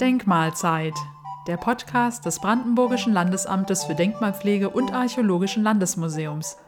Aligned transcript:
Denkmalzeit, 0.00 0.94
der 1.46 1.56
Podcast 1.56 2.26
des 2.26 2.38
Brandenburgischen 2.40 3.12
Landesamtes 3.12 3.84
für 3.84 3.94
Denkmalpflege 3.94 4.68
und 4.68 4.92
Archäologischen 4.92 5.62
Landesmuseums. 5.62 6.58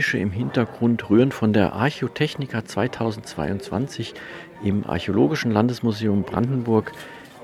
Geräusche 0.00 0.16
im 0.16 0.30
Hintergrund 0.30 1.10
rühren 1.10 1.30
von 1.30 1.52
der 1.52 1.74
Archäotechnica 1.74 2.64
2022 2.64 4.14
im 4.64 4.88
Archäologischen 4.88 5.50
Landesmuseum 5.50 6.22
Brandenburg 6.22 6.92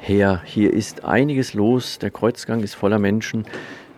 her. 0.00 0.40
Hier 0.46 0.72
ist 0.72 1.04
einiges 1.04 1.52
los, 1.52 1.98
der 1.98 2.10
Kreuzgang 2.10 2.62
ist 2.62 2.72
voller 2.72 2.98
Menschen. 2.98 3.44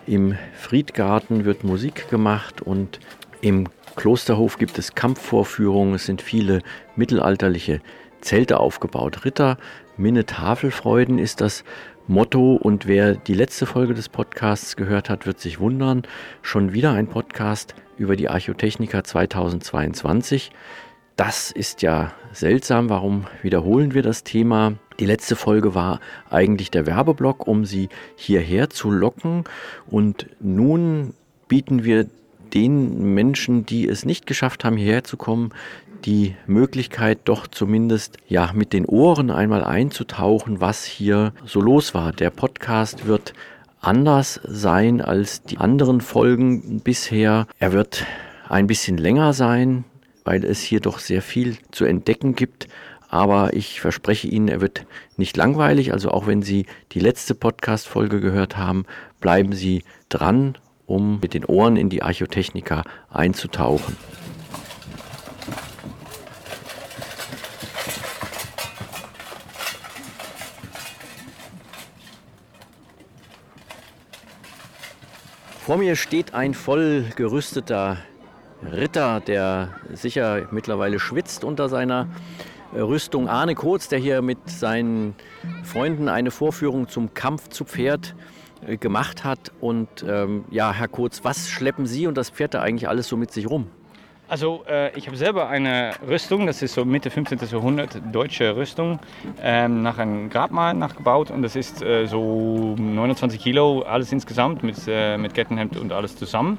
Im 0.09 0.37
Friedgarten 0.55 1.45
wird 1.45 1.63
Musik 1.63 2.11
gemacht 2.11 2.61
und 2.61 2.99
im 3.43 3.69
Klosterhof 3.95 4.59
gibt 4.59 4.77
es 4.77 4.97
Kampfvorführungen. 4.97 5.95
Es 5.95 6.07
sind 6.07 6.21
viele 6.21 6.63
mittelalterliche 6.97 7.81
Zelte 8.23 8.59
aufgebaut. 8.59 9.25
Ritter, 9.25 9.57
Minne 9.97 10.27
Tafelfreuden 10.27 11.21
ist 11.21 11.41
das 11.41 11.63
Motto. 12.09 12.55
Und 12.55 12.87
wer 12.87 13.15
die 13.15 13.35
letzte 13.35 13.67
Folge 13.67 13.95
des 13.95 14.09
Podcasts 14.09 14.77
gehört 14.77 15.11
hat, 15.11 15.27
wird 15.27 15.39
sich 15.39 15.61
wundern. 15.61 16.03
Schon 16.43 16.73
wieder 16.73 16.93
ein 16.93 17.07
Podcast 17.07 17.75
über 17.99 18.17
die 18.17 18.29
Archotechnica 18.29 19.05
2022. 19.05 20.51
Das 21.17 21.51
ist 21.51 21.83
ja 21.83 22.13
seltsam. 22.33 22.89
Warum 22.89 23.27
wiederholen 23.43 23.93
wir 23.93 24.03
das 24.03 24.25
Thema? 24.25 24.75
Die 24.99 25.07
letzte 25.07 25.37
Folge 25.37 25.75
war 25.75 26.01
eigentlich 26.31 26.71
der 26.71 26.87
Werbeblock, 26.87 27.47
um 27.47 27.65
Sie 27.65 27.89
hierher 28.17 28.71
zu 28.71 28.91
locken. 28.91 29.45
Und 29.87 30.27
nun 30.41 31.15
bieten 31.47 31.85
wir 31.85 32.07
den 32.55 33.15
Menschen, 33.15 33.67
die 33.67 33.87
es 33.89 34.05
nicht 34.05 34.27
geschafft 34.27 34.65
haben, 34.65 34.77
hierher 34.77 35.05
zu 35.05 35.17
kommen, 35.17 35.51
die 36.05 36.37
Möglichkeit, 36.47 37.21
doch 37.25 37.47
zumindest 37.47 38.17
ja 38.27 38.53
mit 38.55 38.73
den 38.73 38.87
Ohren 38.87 39.31
einmal 39.31 39.65
einzutauchen, 39.65 40.61
was 40.61 40.85
hier 40.85 41.33
so 41.45 41.61
los 41.61 41.95
war. 41.95 42.13
Der 42.13 42.31
Podcast 42.31 43.07
wird 43.07 43.35
anders 43.81 44.41
sein 44.45 45.01
als 45.01 45.43
die 45.43 45.59
anderen 45.59 46.01
Folgen 46.01 46.81
bisher. 46.81 47.47
Er 47.59 47.73
wird 47.73 48.07
ein 48.49 48.67
bisschen 48.67 48.97
länger 48.97 49.33
sein, 49.33 49.85
weil 50.25 50.45
es 50.45 50.61
hier 50.61 50.81
doch 50.81 50.99
sehr 50.99 51.23
viel 51.23 51.57
zu 51.71 51.85
entdecken 51.85 52.35
gibt. 52.35 52.69
Aber 53.11 53.55
ich 53.55 53.81
verspreche 53.81 54.29
Ihnen, 54.29 54.49
er 54.49 54.61
wird 54.61 54.85
nicht 55.17 55.37
langweilig. 55.37 55.93
Also 55.93 56.11
auch 56.11 56.27
wenn 56.27 56.43
Sie 56.43 56.67
die 56.93 57.01
letzte 57.01 57.35
Podcast-Folge 57.35 58.21
gehört 58.21 58.57
haben, 58.59 58.85
bleiben 59.21 59.53
Sie 59.53 59.83
dran, 60.11 60.59
um 60.87 61.19
mit 61.21 61.33
den 61.35 61.45
Ohren 61.45 61.77
in 61.77 61.89
die 61.89 62.03
Archotechnika 62.03 62.83
einzutauchen. 63.11 63.97
Vor 75.69 75.77
mir 75.77 75.97
steht 75.97 76.33
ein 76.33 76.55
voll 76.55 77.05
gerüsteter 77.15 77.99
Ritter, 78.73 79.21
der 79.21 79.75
sicher 79.93 80.49
mittlerweile 80.51 80.99
schwitzt 80.99 81.45
unter 81.45 81.69
seiner 81.69 82.09
Rüstung. 82.75 83.29
Arne 83.29 83.55
Kotz, 83.55 83.87
der 83.87 83.99
hier 83.99 84.23
mit 84.23 84.39
seinen 84.49 85.15
Freunden 85.65 86.09
eine 86.09 86.31
Vorführung 86.31 86.89
zum 86.89 87.13
Kampf 87.13 87.49
zu 87.51 87.67
Pferd 87.67 88.15
äh, 88.67 88.79
gemacht 88.79 89.25
hat. 89.25 89.53
Und 89.61 89.89
ähm, 90.09 90.47
ja, 90.51 90.73
Herr 90.73 90.89
Kotz, 90.89 91.23
was 91.23 91.51
schleppen 91.51 91.85
Sie 91.85 92.07
und 92.07 92.17
das 92.17 92.31
Pferd 92.31 92.55
da 92.55 92.63
eigentlich 92.63 92.89
alles 92.89 93.07
so 93.07 93.19
mit 93.19 93.31
sich 93.31 93.51
rum? 93.51 93.67
Also 94.29 94.63
äh, 94.69 94.97
ich 94.97 95.07
habe 95.07 95.17
selber 95.17 95.49
eine 95.49 95.93
Rüstung, 96.07 96.47
das 96.47 96.61
ist 96.61 96.75
so 96.75 96.85
Mitte 96.85 97.09
15. 97.09 97.39
Jahrhundert, 97.51 97.99
deutsche 98.13 98.55
Rüstung, 98.57 98.99
ähm, 99.43 99.83
nach 99.83 99.97
einem 99.97 100.29
Grabmal 100.29 100.75
nachgebaut 100.75 101.31
und 101.31 101.41
das 101.41 101.57
ist 101.57 101.83
äh, 101.83 102.05
so 102.07 102.77
29 102.79 103.41
Kilo, 103.41 103.81
alles 103.89 104.13
insgesamt 104.13 104.63
mit, 104.63 104.77
äh, 104.87 105.17
mit 105.17 105.33
Kettenhemd 105.33 105.79
und 105.79 105.93
alles 105.93 106.15
zusammen. 106.15 106.59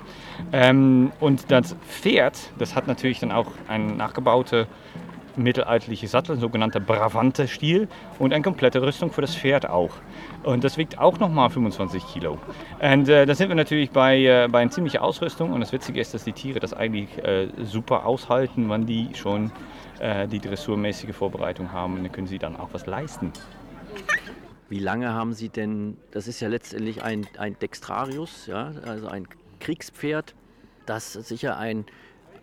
Ähm, 0.51 1.11
und 1.19 1.51
das 1.51 1.75
Pferd, 1.87 2.39
das 2.57 2.73
hat 2.73 2.87
natürlich 2.87 3.19
dann 3.19 3.31
auch 3.31 3.51
eine 3.67 3.93
nachgebaute 3.93 4.65
mittelalterliche 5.43 6.07
Sattel, 6.07 6.35
ein 6.35 6.39
sogenannter 6.39 6.79
Bravante-Stil 6.79 7.87
und 8.19 8.33
eine 8.33 8.43
komplette 8.43 8.81
Rüstung 8.81 9.11
für 9.11 9.21
das 9.21 9.35
Pferd 9.35 9.69
auch. 9.69 9.91
Und 10.43 10.63
das 10.63 10.77
wiegt 10.77 10.99
auch 10.99 11.19
nochmal 11.19 11.49
25 11.49 12.05
Kilo. 12.07 12.37
Und 12.81 13.09
äh, 13.09 13.25
da 13.25 13.35
sind 13.35 13.49
wir 13.49 13.55
natürlich 13.55 13.91
bei, 13.91 14.17
äh, 14.19 14.47
bei 14.49 14.59
einer 14.59 14.71
ziemlichen 14.71 14.99
Ausrüstung. 14.99 15.51
Und 15.51 15.61
das 15.61 15.71
Witzige 15.71 15.99
ist, 15.99 16.13
dass 16.13 16.23
die 16.23 16.33
Tiere 16.33 16.59
das 16.59 16.73
eigentlich 16.73 17.17
äh, 17.23 17.47
super 17.63 18.05
aushalten, 18.05 18.69
wenn 18.69 18.85
die 18.85 19.09
schon 19.15 19.51
äh, 19.99 20.27
die 20.27 20.39
dressurmäßige 20.39 21.15
Vorbereitung 21.15 21.71
haben. 21.71 21.95
Und 21.95 22.03
dann 22.03 22.11
können 22.11 22.27
sie 22.27 22.39
dann 22.39 22.55
auch 22.55 22.69
was 22.71 22.85
leisten. 22.85 23.31
Wie 24.69 24.79
lange 24.79 25.11
haben 25.11 25.33
Sie 25.33 25.49
denn, 25.49 25.97
das 26.11 26.27
ist 26.27 26.41
ja 26.41 26.47
letztendlich 26.47 27.03
ein, 27.03 27.25
ein 27.39 27.57
Dextrarius, 27.57 28.45
ja, 28.45 28.71
also 28.85 29.07
ein 29.07 29.27
Kriegspferd, 29.59 30.35
das 30.85 31.13
sicher 31.13 31.57
ein 31.57 31.85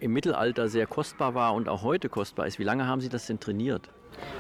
im 0.01 0.13
Mittelalter 0.13 0.69
sehr 0.69 0.87
kostbar 0.87 1.35
war 1.35 1.55
und 1.55 1.69
auch 1.69 1.83
heute 1.83 2.09
kostbar 2.09 2.47
ist. 2.47 2.59
Wie 2.59 2.65
lange 2.65 2.87
haben 2.87 3.01
Sie 3.01 3.09
das 3.09 3.27
denn 3.27 3.41
trainiert? 3.41 3.91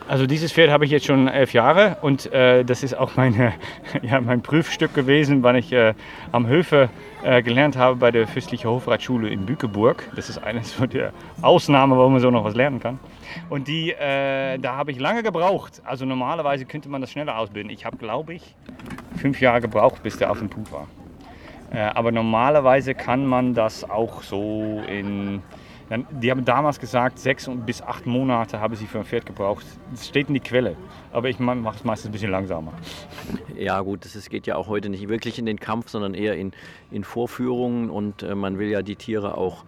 Also 0.08 0.26
dieses 0.26 0.52
Pferd 0.52 0.70
habe 0.70 0.84
ich 0.84 0.90
jetzt 0.90 1.06
schon 1.06 1.26
elf 1.26 1.52
Jahre 1.52 1.98
und 2.00 2.32
äh, 2.32 2.64
das 2.64 2.82
ist 2.82 2.96
auch 2.96 3.16
meine, 3.16 3.52
ja, 4.02 4.20
mein 4.20 4.40
Prüfstück 4.40 4.94
gewesen, 4.94 5.42
wann 5.42 5.56
ich 5.56 5.72
äh, 5.72 5.94
am 6.30 6.46
Höfe 6.46 6.88
äh, 7.24 7.42
gelernt 7.42 7.76
habe 7.76 7.96
bei 7.96 8.10
der 8.12 8.28
Fürstlichen 8.28 8.70
Hofratschule 8.70 9.28
in 9.28 9.46
Bückeburg. 9.46 10.04
Das 10.14 10.30
ist 10.30 10.38
eine 10.38 10.62
so 10.62 10.86
der 10.86 11.12
Ausnahme, 11.42 11.96
wo 11.96 12.08
man 12.08 12.20
so 12.20 12.30
noch 12.30 12.44
was 12.44 12.54
lernen 12.54 12.78
kann. 12.78 13.00
Und 13.50 13.66
die, 13.66 13.90
äh, 13.92 14.58
da 14.58 14.76
habe 14.76 14.92
ich 14.92 15.00
lange 15.00 15.24
gebraucht. 15.24 15.82
Also 15.84 16.04
normalerweise 16.04 16.66
könnte 16.66 16.88
man 16.88 17.00
das 17.00 17.10
schneller 17.10 17.36
ausbilden. 17.36 17.70
Ich 17.70 17.84
habe, 17.84 17.96
glaube 17.96 18.34
ich, 18.34 18.54
fünf 19.16 19.40
Jahre 19.40 19.60
gebraucht, 19.60 20.02
bis 20.04 20.16
der 20.16 20.30
auf 20.30 20.38
dem 20.38 20.48
Punkt 20.48 20.70
war. 20.72 20.86
Äh, 21.72 21.78
aber 21.78 22.12
normalerweise 22.12 22.94
kann 22.94 23.26
man 23.26 23.54
das 23.54 23.88
auch 23.88 24.22
so 24.22 24.82
in. 24.88 25.42
Die 26.10 26.32
haben 26.32 26.44
damals 26.44 26.80
gesagt, 26.80 27.20
sechs 27.20 27.48
bis 27.64 27.80
acht 27.80 28.06
Monate 28.06 28.58
habe 28.58 28.74
sie 28.74 28.86
für 28.86 28.98
ein 28.98 29.04
Pferd 29.04 29.24
gebraucht. 29.24 29.64
Das 29.92 30.08
steht 30.08 30.26
in 30.26 30.34
die 30.34 30.40
Quelle. 30.40 30.76
Aber 31.12 31.28
ich 31.28 31.38
mache 31.38 31.76
es 31.76 31.84
meistens 31.84 32.08
ein 32.08 32.12
bisschen 32.12 32.32
langsamer. 32.32 32.72
Ja, 33.56 33.80
gut, 33.82 34.04
es 34.04 34.28
geht 34.28 34.48
ja 34.48 34.56
auch 34.56 34.66
heute 34.66 34.88
nicht 34.88 35.08
wirklich 35.08 35.38
in 35.38 35.46
den 35.46 35.60
Kampf, 35.60 35.88
sondern 35.88 36.14
eher 36.14 36.34
in, 36.34 36.50
in 36.90 37.04
Vorführungen. 37.04 37.88
Und 37.88 38.24
äh, 38.24 38.34
man 38.34 38.58
will 38.58 38.68
ja 38.68 38.82
die 38.82 38.96
Tiere 38.96 39.38
auch 39.38 39.64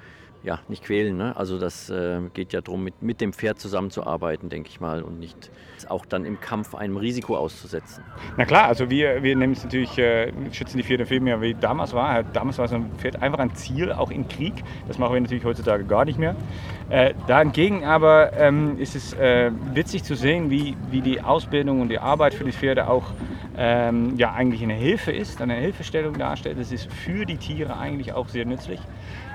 ja, 0.49 0.61
nicht 0.67 0.83
quälen. 0.83 1.19
Ne? 1.19 1.37
Also 1.37 1.59
das 1.59 1.91
äh, 1.91 2.21
geht 2.33 2.55
ja 2.55 2.63
darum, 2.63 2.83
mit, 2.83 3.03
mit 3.03 3.21
dem 3.21 3.35
Pferd 3.35 3.61
zusammenzuarbeiten, 3.61 4.49
denke 4.49 4.71
ich 4.71 4.81
mal, 4.81 5.03
und 5.03 5.21
nicht 5.21 5.51
auch 5.89 6.07
dann 6.07 6.25
im 6.25 6.41
Kampf 6.41 6.75
einem 6.75 6.97
Risiko 6.97 7.37
auszusetzen. 7.37 8.03
Na 8.39 8.47
klar, 8.47 8.65
also 8.65 8.89
wir, 8.89 9.23
wir 9.23 9.37
nehmen 9.37 9.53
es 9.53 9.63
natürlich, 9.63 9.99
äh, 9.99 10.33
schützen 10.51 10.79
die 10.79 10.85
Pferde 10.85 11.05
viel 11.05 11.21
mehr, 11.21 11.43
wie 11.43 11.53
damals 11.53 11.93
war. 11.93 12.23
Damals 12.23 12.57
war 12.57 12.67
so 12.67 12.77
ein 12.77 12.91
Pferd 12.97 13.21
einfach 13.21 13.41
ein 13.41 13.55
Ziel, 13.57 13.93
auch 13.93 14.11
im 14.11 14.27
Krieg. 14.27 14.55
Das 14.89 14.99
machen 14.99 15.13
wir 15.13 15.21
natürlich 15.21 15.45
heutzutage 15.45 15.85
gar 15.85 16.07
nicht 16.07 16.19
mehr. 16.19 16.35
Äh, 16.89 17.13
dagegen 17.27 17.85
aber 17.85 18.33
ähm, 18.33 18.79
ist 18.79 18.97
es 18.97 19.13
äh, 19.13 19.51
witzig 19.75 20.03
zu 20.03 20.15
sehen, 20.15 20.49
wie, 20.49 20.79
wie 20.91 21.03
die 21.03 21.21
Ausbildung 21.21 21.83
und 21.83 21.91
die 21.91 21.99
Arbeit 21.99 22.33
für 22.33 22.45
die 22.45 22.53
Pferde 22.53 22.89
auch 22.89 23.13
ähm, 23.61 24.17
ja, 24.17 24.33
eigentlich 24.33 24.63
eine 24.63 24.75
Hilfe 24.75 25.11
ist, 25.11 25.43
eine 25.43 25.55
Hilfestellung 25.55 26.17
darstellt. 26.17 26.59
Das 26.61 26.71
ist 26.71 26.93
für 26.93 27.27
die 27.27 27.37
Tiere 27.37 27.77
eigentlich 27.77 28.13
auch 28.13 28.29
sehr 28.29 28.45
nützlich. 28.45 28.81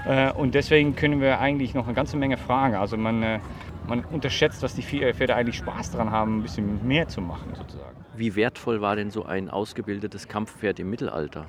Äh, 0.07 0.31
und 0.31 0.55
deswegen 0.55 0.95
können 0.95 1.19
wir 1.19 1.39
eigentlich 1.39 1.73
noch 1.73 1.85
eine 1.85 1.93
ganze 1.93 2.15
Menge 2.15 2.37
fragen. 2.37 2.75
Also 2.75 2.95
man, 2.95 3.21
äh, 3.21 3.39
man 3.87 4.05
unterschätzt, 4.05 4.63
was 4.63 4.75
die 4.75 4.81
Pferde 4.81 5.35
eigentlich 5.35 5.57
Spaß 5.57 5.91
daran 5.91 6.11
haben, 6.11 6.37
ein 6.37 6.41
bisschen 6.41 6.87
mehr 6.87 7.09
zu 7.09 7.19
machen 7.19 7.53
sozusagen. 7.53 7.97
Wie 8.15 8.35
wertvoll 8.35 8.79
war 8.79 8.95
denn 8.95 9.11
so 9.11 9.25
ein 9.25 9.49
ausgebildetes 9.49 10.29
Kampfpferd 10.29 10.79
im 10.79 10.89
Mittelalter? 10.89 11.47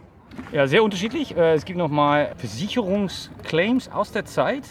Ja, 0.51 0.67
sehr 0.67 0.83
unterschiedlich. 0.83 1.37
Äh, 1.37 1.55
es 1.55 1.65
gibt 1.65 1.79
nochmal 1.79 2.33
Versicherungsclaims 2.39 3.89
aus 3.89 4.11
der 4.11 4.25
Zeit. 4.25 4.65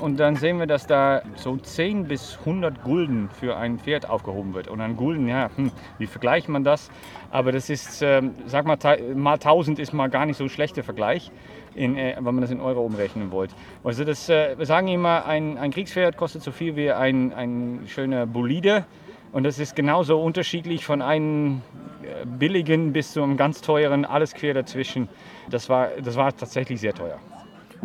Und 0.00 0.20
dann 0.20 0.36
sehen 0.36 0.58
wir, 0.58 0.66
dass 0.66 0.86
da 0.86 1.22
so 1.34 1.56
10 1.56 2.04
bis 2.04 2.38
100 2.40 2.84
Gulden 2.84 3.28
für 3.30 3.56
ein 3.56 3.78
Pferd 3.78 4.08
aufgehoben 4.08 4.54
wird. 4.54 4.68
Und 4.68 4.80
ein 4.80 4.96
Gulden, 4.96 5.26
ja, 5.26 5.50
hm, 5.56 5.72
wie 5.98 6.06
vergleicht 6.06 6.48
man 6.48 6.62
das? 6.62 6.90
Aber 7.30 7.50
das 7.50 7.68
ist, 7.68 8.00
ähm, 8.02 8.34
sag 8.46 8.64
mal, 8.64 8.78
mal 9.14 9.34
1000 9.34 9.78
ist 9.80 9.92
mal 9.92 10.08
gar 10.08 10.24
nicht 10.24 10.36
so 10.36 10.44
ein 10.44 10.50
schlechter 10.50 10.84
Vergleich 10.84 11.32
in, 11.74 11.96
äh, 11.96 12.14
wenn 12.16 12.34
man 12.34 12.40
das 12.40 12.50
in 12.50 12.60
Euro 12.60 12.80
umrechnen 12.82 13.32
wollt. 13.32 13.50
Also 13.82 14.04
das, 14.04 14.28
äh, 14.28 14.56
wir 14.56 14.66
sagen 14.66 14.86
immer, 14.88 15.26
ein, 15.26 15.58
ein 15.58 15.72
Kriegspferd 15.72 16.16
kostet 16.16 16.42
so 16.42 16.52
viel 16.52 16.76
wie 16.76 16.92
ein, 16.92 17.32
ein 17.32 17.84
schöner 17.88 18.26
Bolide. 18.26 18.84
Und 19.32 19.44
das 19.44 19.58
ist 19.58 19.74
genauso 19.74 20.20
unterschiedlich 20.20 20.84
von 20.84 21.02
einem 21.02 21.62
äh, 22.02 22.24
billigen 22.24 22.92
bis 22.92 23.12
zu 23.12 23.22
einem 23.22 23.36
ganz 23.36 23.60
teuren, 23.60 24.04
alles 24.04 24.32
quer 24.32 24.54
dazwischen. 24.54 25.08
Das 25.50 25.68
war, 25.68 25.88
das 26.02 26.16
war 26.16 26.34
tatsächlich 26.36 26.80
sehr 26.80 26.94
teuer. 26.94 27.18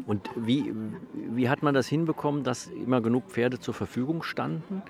Und 0.05 0.29
wie, 0.35 0.73
wie 1.13 1.49
hat 1.49 1.63
man 1.63 1.73
das 1.73 1.87
hinbekommen, 1.87 2.43
dass 2.43 2.67
immer 2.67 3.01
genug 3.01 3.29
Pferde 3.29 3.59
zur 3.59 3.73
Verfügung 3.73 4.23
standen? 4.23 4.81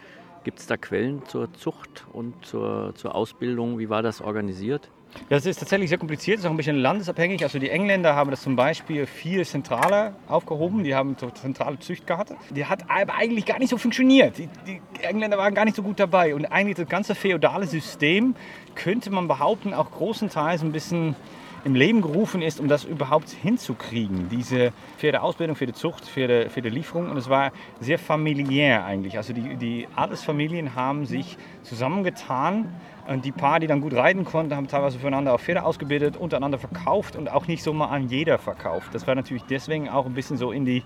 Gibt 0.43 0.59
es 0.59 0.67
da 0.67 0.75
Quellen 0.75 1.25
zur 1.25 1.53
Zucht 1.53 2.05
und 2.11 2.45
zur, 2.45 2.93
zur 2.95 3.15
Ausbildung? 3.15 3.79
Wie 3.79 3.89
war 3.89 4.01
das 4.01 4.21
organisiert? 4.21 4.89
Das 5.29 5.45
ist 5.45 5.59
tatsächlich 5.59 5.89
sehr 5.89 5.97
kompliziert, 5.97 6.39
ist 6.39 6.45
auch 6.45 6.51
ein 6.51 6.57
bisschen 6.57 6.77
landesabhängig. 6.77 7.43
Also 7.43 7.59
die 7.59 7.69
Engländer 7.69 8.15
haben 8.15 8.31
das 8.31 8.41
zum 8.41 8.55
Beispiel 8.55 9.05
viel 9.05 9.45
zentraler 9.45 10.15
aufgehoben. 10.27 10.83
Die 10.83 10.95
haben 10.95 11.15
so 11.19 11.29
zentrale 11.29 11.79
Zücht 11.79 12.07
gehabt. 12.07 12.33
Die 12.49 12.65
hat 12.65 12.89
aber 12.89 13.13
eigentlich 13.15 13.45
gar 13.45 13.59
nicht 13.59 13.69
so 13.69 13.77
funktioniert. 13.77 14.37
Die, 14.37 14.49
die, 14.67 14.81
Engländer 15.01 15.37
waren 15.37 15.53
gar 15.53 15.65
nicht 15.65 15.75
so 15.75 15.83
gut 15.83 15.99
dabei. 15.99 16.35
Und 16.35 16.45
eigentlich 16.45 16.77
das 16.77 16.87
ganze 16.87 17.15
feudale 17.15 17.67
System 17.67 18.35
könnte 18.75 19.11
man 19.11 19.27
behaupten, 19.27 19.73
auch 19.73 19.91
großenteils 19.91 20.61
ein 20.61 20.71
bisschen 20.71 21.15
im 21.65 21.75
Leben 21.75 22.01
gerufen 22.01 22.41
ist, 22.41 22.59
um 22.59 22.67
das 22.67 22.83
überhaupt 22.83 23.29
hinzukriegen. 23.29 24.27
Diese 24.29 24.73
Pferdeausbildung, 24.97 25.55
Pferdezucht, 25.55 26.05
Pferde, 26.05 26.49
Pferdelieferung. 26.49 27.09
Und 27.09 27.17
es 27.17 27.29
war 27.29 27.51
sehr 27.79 27.99
familiär 27.99 28.85
eigentlich. 28.85 29.17
Also 29.17 29.33
die, 29.33 29.55
die 29.55 29.87
Adelsfamilien 29.95 30.75
haben 30.75 31.05
sich 31.05 31.37
zusammengetan. 31.63 32.73
Und 33.07 33.25
die 33.25 33.31
paar, 33.31 33.59
die 33.59 33.67
dann 33.67 33.81
gut 33.81 33.93
reiten 33.93 34.23
konnten, 34.23 34.55
haben 34.55 34.67
teilweise 34.67 34.97
füreinander 34.97 35.33
auch 35.33 35.39
Pferde 35.39 35.63
ausgebildet, 35.63 36.15
untereinander 36.15 36.57
verkauft 36.57 37.15
und 37.17 37.29
auch 37.29 37.47
nicht 37.47 37.61
so 37.61 37.73
mal 37.73 37.87
an 37.87 38.07
jeder 38.07 38.37
verkauft. 38.37 38.93
Das 38.93 39.07
war 39.07 39.15
natürlich 39.15 39.43
deswegen 39.43 39.89
auch 39.89 40.05
ein 40.05 40.13
bisschen 40.13 40.37
so 40.37 40.51
in 40.53 40.63
die, 40.63 40.83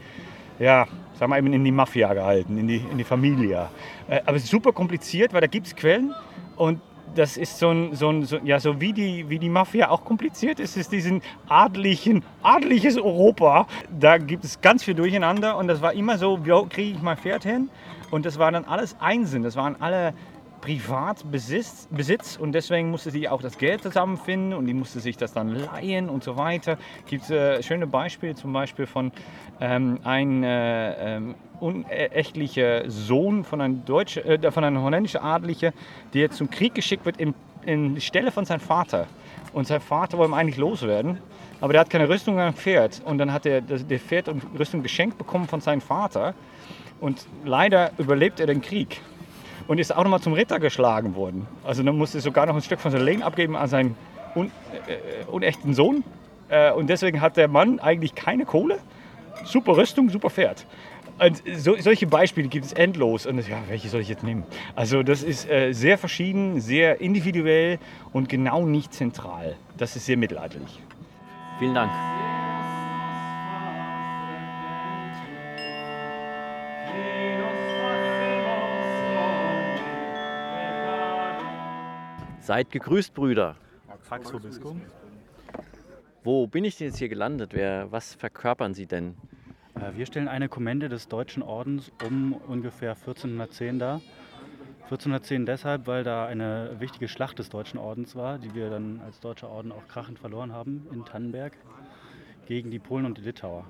ja, 0.58 0.88
sagen 1.14 1.32
wir 1.32 1.38
eben 1.38 1.54
in 1.54 1.64
die 1.64 1.72
Mafia 1.72 2.14
gehalten, 2.14 2.58
in 2.58 2.68
die, 2.68 2.84
in 2.92 2.98
die 2.98 3.04
Familie. 3.04 3.70
Äh, 4.08 4.22
aber 4.26 4.38
es 4.38 4.46
ist 4.46 4.50
super 4.50 4.72
kompliziert, 4.72 5.32
weil 5.34 5.42
da 5.42 5.48
gibt 5.48 5.68
es 5.68 5.76
Quellen 5.76 6.14
und 6.56 6.82
das 7.18 7.36
ist 7.36 7.58
so 7.58 7.72
ein, 7.72 7.96
so 7.96 8.10
ein 8.10 8.24
so, 8.26 8.38
ja, 8.44 8.60
so 8.60 8.80
wie 8.80 8.94
die, 8.94 9.30
wie 9.30 9.40
die 9.40 9.50
Mafia 9.50 9.90
auch 9.90 10.06
kompliziert 10.06 10.60
ist, 10.60 10.78
ist 10.78 10.92
diesen 10.92 11.22
adlichen, 11.50 12.24
adliches 12.44 12.98
Europa. 12.98 13.68
Da 14.00 14.18
gibt 14.18 14.44
es 14.44 14.62
ganz 14.62 14.84
viel 14.84 14.94
Durcheinander 14.94 15.58
und 15.58 15.68
das 15.68 15.82
war 15.82 15.94
immer 15.94 16.18
so, 16.18 16.46
wie 16.46 16.70
kriege 16.70 16.98
ich 16.98 17.02
mein 17.02 17.18
Pferd 17.18 17.44
hin? 17.44 17.70
Und 18.12 18.26
das 18.26 18.38
war 18.40 18.52
dann 18.52 18.66
alles 18.66 18.96
Einsinn. 19.00 19.44
Das 19.44 19.56
waren 19.56 19.82
alle 19.82 20.14
Privatbesitz 20.68 21.88
Besitz, 21.90 22.36
und 22.36 22.52
deswegen 22.52 22.92
musste 22.92 23.10
sie 23.10 23.30
auch 23.30 23.42
das 23.42 23.58
Geld 23.58 23.84
zusammenfinden 23.84 24.52
und 24.52 24.66
die 24.66 24.74
musste 24.74 25.00
sich 25.00 25.16
das 25.16 25.32
dann 25.32 25.48
leihen 25.48 26.10
und 26.10 26.26
so 26.26 26.36
weiter. 26.36 26.78
Es 27.06 27.10
gibt 27.10 27.30
äh, 27.30 27.64
schöne 27.64 27.88
Beispiele, 27.88 28.36
zum 28.36 28.52
Beispiel 28.52 28.86
von 28.86 29.14
ähm, 29.62 30.00
einem 30.04 30.44
äh, 30.44 31.16
ähm, 31.16 31.36
unechtlicher 31.62 32.92
Sohn 32.92 33.46
von 33.46 33.62
einem, 33.62 33.86
Deutsche, 33.86 34.26
äh, 34.26 34.52
von 34.52 34.66
einem 34.66 34.82
holländischen 34.82 35.22
Adligen, 35.22 35.72
der 36.14 36.32
zum 36.32 36.50
Krieg 36.50 36.76
geschickt 36.76 37.06
wird 37.06 37.16
in, 37.16 37.34
in 37.66 38.02
Stelle 38.02 38.32
von 38.32 38.44
seinem 38.44 38.60
Vater. 38.60 39.08
Und 39.54 39.68
sein 39.68 39.80
Vater 39.80 40.18
wollte 40.18 40.32
ihm 40.32 40.34
eigentlich 40.34 40.58
loswerden, 40.58 41.20
aber 41.62 41.72
der 41.72 41.80
hat 41.80 41.90
keine 41.90 42.10
Rüstung 42.10 42.36
und 42.36 42.42
ein 42.42 42.54
Pferd. 42.54 43.02
Und 43.06 43.20
dann 43.20 43.32
hat 43.32 43.46
er 43.46 43.62
das, 43.62 43.88
der 43.88 44.00
Pferd 44.00 44.28
und 44.28 44.44
Rüstung 44.60 44.84
geschenkt 44.84 45.18
bekommen 45.18 45.48
von 45.48 45.62
seinem 45.62 45.80
Vater. 45.80 46.34
Und 47.00 47.26
leider 47.46 47.92
überlebt 47.98 48.42
er 48.42 48.48
den 48.48 48.62
Krieg 48.62 49.00
und 49.68 49.80
ist 49.80 49.96
auch 49.96 50.04
nochmal 50.04 50.22
zum 50.22 50.34
Ritter 50.34 50.60
geschlagen 50.60 51.16
worden. 51.16 51.48
Also 51.64 51.84
dann 51.84 51.98
musste 51.98 52.20
sogar 52.20 52.46
noch 52.46 52.56
ein 52.56 52.62
Stück 52.62 52.80
von 52.80 52.92
seinem 52.92 53.06
Leben 53.06 53.24
abgeben 53.24 53.56
an 53.56 53.68
seinen 53.68 53.96
un, 54.36 54.52
äh, 54.88 55.26
unechten 55.30 55.74
Sohn. 55.74 56.04
Äh, 56.50 56.72
und 56.72 56.88
deswegen 56.90 57.22
hat 57.22 57.38
der 57.38 57.48
Mann 57.48 57.80
eigentlich 57.80 58.16
keine 58.16 58.46
Kohle. 58.46 58.80
Super 59.44 59.78
Rüstung, 59.78 60.10
super 60.10 60.30
Pferd. 60.30 60.66
Und 61.20 61.42
so, 61.56 61.76
solche 61.78 62.06
Beispiele 62.06 62.48
gibt 62.48 62.66
es 62.66 62.74
endlos. 62.74 63.26
Und 63.26 63.40
ja, 63.48 63.58
welche 63.68 63.90
soll 63.90 64.02
ich 64.02 64.10
jetzt 64.10 64.24
nehmen? 64.24 64.44
Also 64.76 65.04
das 65.04 65.24
ist 65.24 65.50
äh, 65.50 65.74
sehr 65.74 65.98
verschieden, 65.98 66.62
sehr 66.62 67.02
individuell 67.02 67.80
und 68.14 68.30
genau 68.30 68.66
nicht 68.66 68.94
zentral. 68.94 69.56
Das 69.78 69.96
ist 69.96 70.06
sehr 70.06 70.18
mittelalterlich. 70.18 70.82
Vielen 71.60 71.74
Dank. 71.74 72.17
Seid 82.48 82.72
gegrüßt, 82.72 83.14
Brüder. 83.14 83.58
Pax 84.08 84.32
Vobiscum. 84.32 84.80
Wo 86.24 86.48
bin 86.48 86.64
ich 86.64 86.78
denn 86.78 86.88
jetzt 86.88 86.98
hier 86.98 87.10
gelandet? 87.10 87.52
Wer, 87.52 87.92
was 87.92 88.16
verkörpern 88.16 88.74
Sie 88.74 88.86
denn? 88.86 89.18
Wir 89.94 90.06
stellen 90.06 90.30
eine 90.30 90.48
Kommende 90.48 90.88
des 90.88 91.10
Deutschen 91.10 91.44
Ordens 91.44 91.92
um 92.06 92.32
ungefähr 92.32 92.92
1410 92.92 93.80
dar. 93.80 94.02
1410 94.84 95.46
deshalb, 95.46 95.88
weil 95.88 96.06
da 96.06 96.26
eine 96.26 96.80
wichtige 96.80 97.10
Schlacht 97.10 97.38
des 97.38 97.50
Deutschen 97.50 97.80
Ordens 97.80 98.16
war, 98.16 98.40
die 98.40 98.56
wir 98.56 98.70
dann 98.70 99.02
als 99.02 99.20
Deutscher 99.20 99.50
Orden 99.50 99.74
auch 99.74 99.86
krachend 99.90 100.18
verloren 100.18 100.54
haben 100.54 100.88
in 100.94 101.04
Tannenberg 101.04 101.52
gegen 102.46 102.72
die 102.72 102.80
Polen 102.80 103.06
und 103.06 103.18
die 103.18 103.24
Litauer. 103.24 103.66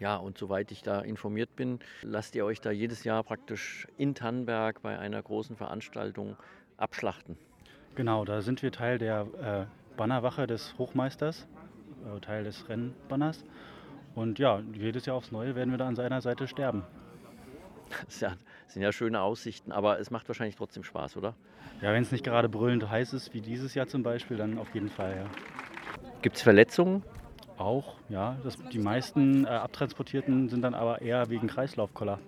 Ja, 0.00 0.16
und 0.16 0.38
soweit 0.38 0.72
ich 0.72 0.82
da 0.82 1.02
informiert 1.02 1.54
bin, 1.54 1.78
lasst 2.02 2.34
ihr 2.34 2.44
euch 2.44 2.60
da 2.60 2.72
jedes 2.72 3.04
Jahr 3.04 3.22
praktisch 3.22 3.86
in 3.96 4.16
Tannenberg 4.16 4.82
bei 4.82 4.98
einer 4.98 5.22
großen 5.22 5.54
Veranstaltung 5.54 6.36
abschlachten. 6.78 7.36
Genau, 7.94 8.24
da 8.24 8.40
sind 8.40 8.62
wir 8.62 8.72
Teil 8.72 8.98
der 8.98 9.26
äh, 9.42 9.96
Bannerwache 9.96 10.46
des 10.46 10.76
Hochmeisters, 10.78 11.46
äh, 12.06 12.20
Teil 12.20 12.44
des 12.44 12.68
Rennbanners. 12.68 13.44
Und 14.14 14.38
ja, 14.38 14.60
jedes 14.72 15.06
Jahr 15.06 15.16
aufs 15.16 15.32
Neue 15.32 15.54
werden 15.54 15.70
wir 15.70 15.78
da 15.78 15.86
an 15.86 15.96
seiner 15.96 16.20
Seite 16.20 16.46
sterben. 16.48 16.84
Das 18.04 18.20
ja, 18.20 18.34
sind 18.66 18.82
ja 18.82 18.92
schöne 18.92 19.22
Aussichten, 19.22 19.72
aber 19.72 19.98
es 19.98 20.10
macht 20.10 20.28
wahrscheinlich 20.28 20.56
trotzdem 20.56 20.84
Spaß, 20.84 21.16
oder? 21.16 21.34
Ja, 21.80 21.94
wenn 21.94 22.02
es 22.02 22.12
nicht 22.12 22.22
gerade 22.22 22.48
brüllend 22.48 22.90
heiß 22.90 23.14
ist, 23.14 23.32
wie 23.32 23.40
dieses 23.40 23.74
Jahr 23.74 23.86
zum 23.86 24.02
Beispiel, 24.02 24.36
dann 24.36 24.58
auf 24.58 24.74
jeden 24.74 24.90
Fall, 24.90 25.16
ja. 25.16 25.24
Gibt 26.20 26.36
es 26.36 26.42
Verletzungen? 26.42 27.02
Auch, 27.56 27.94
ja. 28.10 28.36
Das, 28.44 28.58
die 28.72 28.78
meisten 28.78 29.44
äh, 29.44 29.48
Abtransportierten 29.48 30.48
sind 30.50 30.62
dann 30.62 30.74
aber 30.74 31.00
eher 31.00 31.30
wegen 31.30 31.48
Kreislaufkoller. 31.48 32.18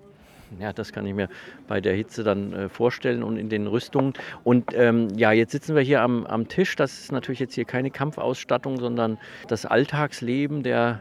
Ja, 0.58 0.72
das 0.72 0.92
kann 0.92 1.06
ich 1.06 1.14
mir 1.14 1.28
bei 1.68 1.80
der 1.80 1.94
Hitze 1.94 2.24
dann 2.24 2.52
äh, 2.52 2.68
vorstellen 2.68 3.22
und 3.22 3.36
in 3.36 3.48
den 3.48 3.66
Rüstungen. 3.66 4.14
Und 4.42 4.74
ähm, 4.74 5.08
ja, 5.16 5.32
jetzt 5.32 5.52
sitzen 5.52 5.74
wir 5.76 5.82
hier 5.82 6.02
am, 6.02 6.26
am 6.26 6.48
Tisch. 6.48 6.76
Das 6.76 7.00
ist 7.00 7.12
natürlich 7.12 7.38
jetzt 7.38 7.54
hier 7.54 7.64
keine 7.64 7.90
Kampfausstattung, 7.90 8.78
sondern 8.78 9.18
das 9.48 9.66
Alltagsleben 9.66 10.62
der 10.62 11.00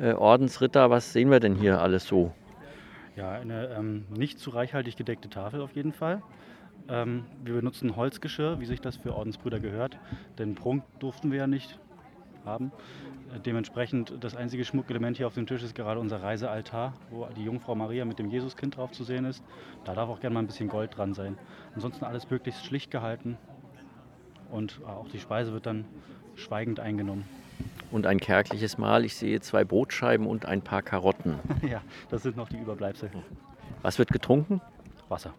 äh, 0.00 0.12
Ordensritter. 0.12 0.90
Was 0.90 1.12
sehen 1.12 1.30
wir 1.30 1.40
denn 1.40 1.54
hier 1.54 1.80
alles 1.80 2.06
so? 2.06 2.32
Ja, 3.16 3.32
eine 3.32 3.68
ähm, 3.78 4.06
nicht 4.16 4.38
zu 4.38 4.50
reichhaltig 4.50 4.96
gedeckte 4.96 5.28
Tafel 5.28 5.60
auf 5.60 5.76
jeden 5.76 5.92
Fall. 5.92 6.22
Ähm, 6.88 7.24
wir 7.44 7.54
benutzen 7.54 7.96
Holzgeschirr, 7.96 8.60
wie 8.60 8.66
sich 8.66 8.80
das 8.80 8.96
für 8.96 9.14
Ordensbrüder 9.14 9.60
gehört. 9.60 9.98
Denn 10.38 10.54
Prunk 10.54 10.84
durften 10.98 11.30
wir 11.30 11.38
ja 11.38 11.46
nicht 11.46 11.78
haben. 12.44 12.72
Dementsprechend 13.46 14.12
das 14.20 14.34
einzige 14.34 14.64
Schmuckelement 14.64 15.16
hier 15.16 15.26
auf 15.26 15.34
dem 15.34 15.46
Tisch 15.46 15.62
ist 15.62 15.74
gerade 15.74 16.00
unser 16.00 16.22
Reisealtar, 16.22 16.94
wo 17.10 17.26
die 17.36 17.44
Jungfrau 17.44 17.74
Maria 17.74 18.04
mit 18.04 18.18
dem 18.18 18.28
Jesuskind 18.28 18.76
drauf 18.76 18.90
zu 18.92 19.04
sehen 19.04 19.24
ist. 19.24 19.42
Da 19.84 19.94
darf 19.94 20.08
auch 20.08 20.20
gerne 20.20 20.34
mal 20.34 20.40
ein 20.40 20.46
bisschen 20.46 20.68
Gold 20.68 20.96
dran 20.96 21.14
sein. 21.14 21.38
Ansonsten 21.74 22.04
alles 22.04 22.28
möglichst 22.28 22.64
schlicht 22.64 22.90
gehalten 22.90 23.38
und 24.50 24.80
auch 24.84 25.08
die 25.08 25.20
Speise 25.20 25.52
wird 25.52 25.66
dann 25.66 25.84
schweigend 26.34 26.80
eingenommen. 26.80 27.24
Und 27.90 28.06
ein 28.06 28.18
kärgliches 28.18 28.78
Mahl. 28.78 29.04
Ich 29.04 29.16
sehe 29.16 29.40
zwei 29.40 29.64
Brotscheiben 29.64 30.26
und 30.26 30.46
ein 30.46 30.62
paar 30.62 30.82
Karotten. 30.82 31.38
ja, 31.68 31.82
das 32.08 32.22
sind 32.22 32.36
noch 32.36 32.48
die 32.48 32.58
Überbleibsel. 32.58 33.10
Was 33.82 33.98
wird 33.98 34.10
getrunken? 34.10 34.60
Wasser. 35.08 35.34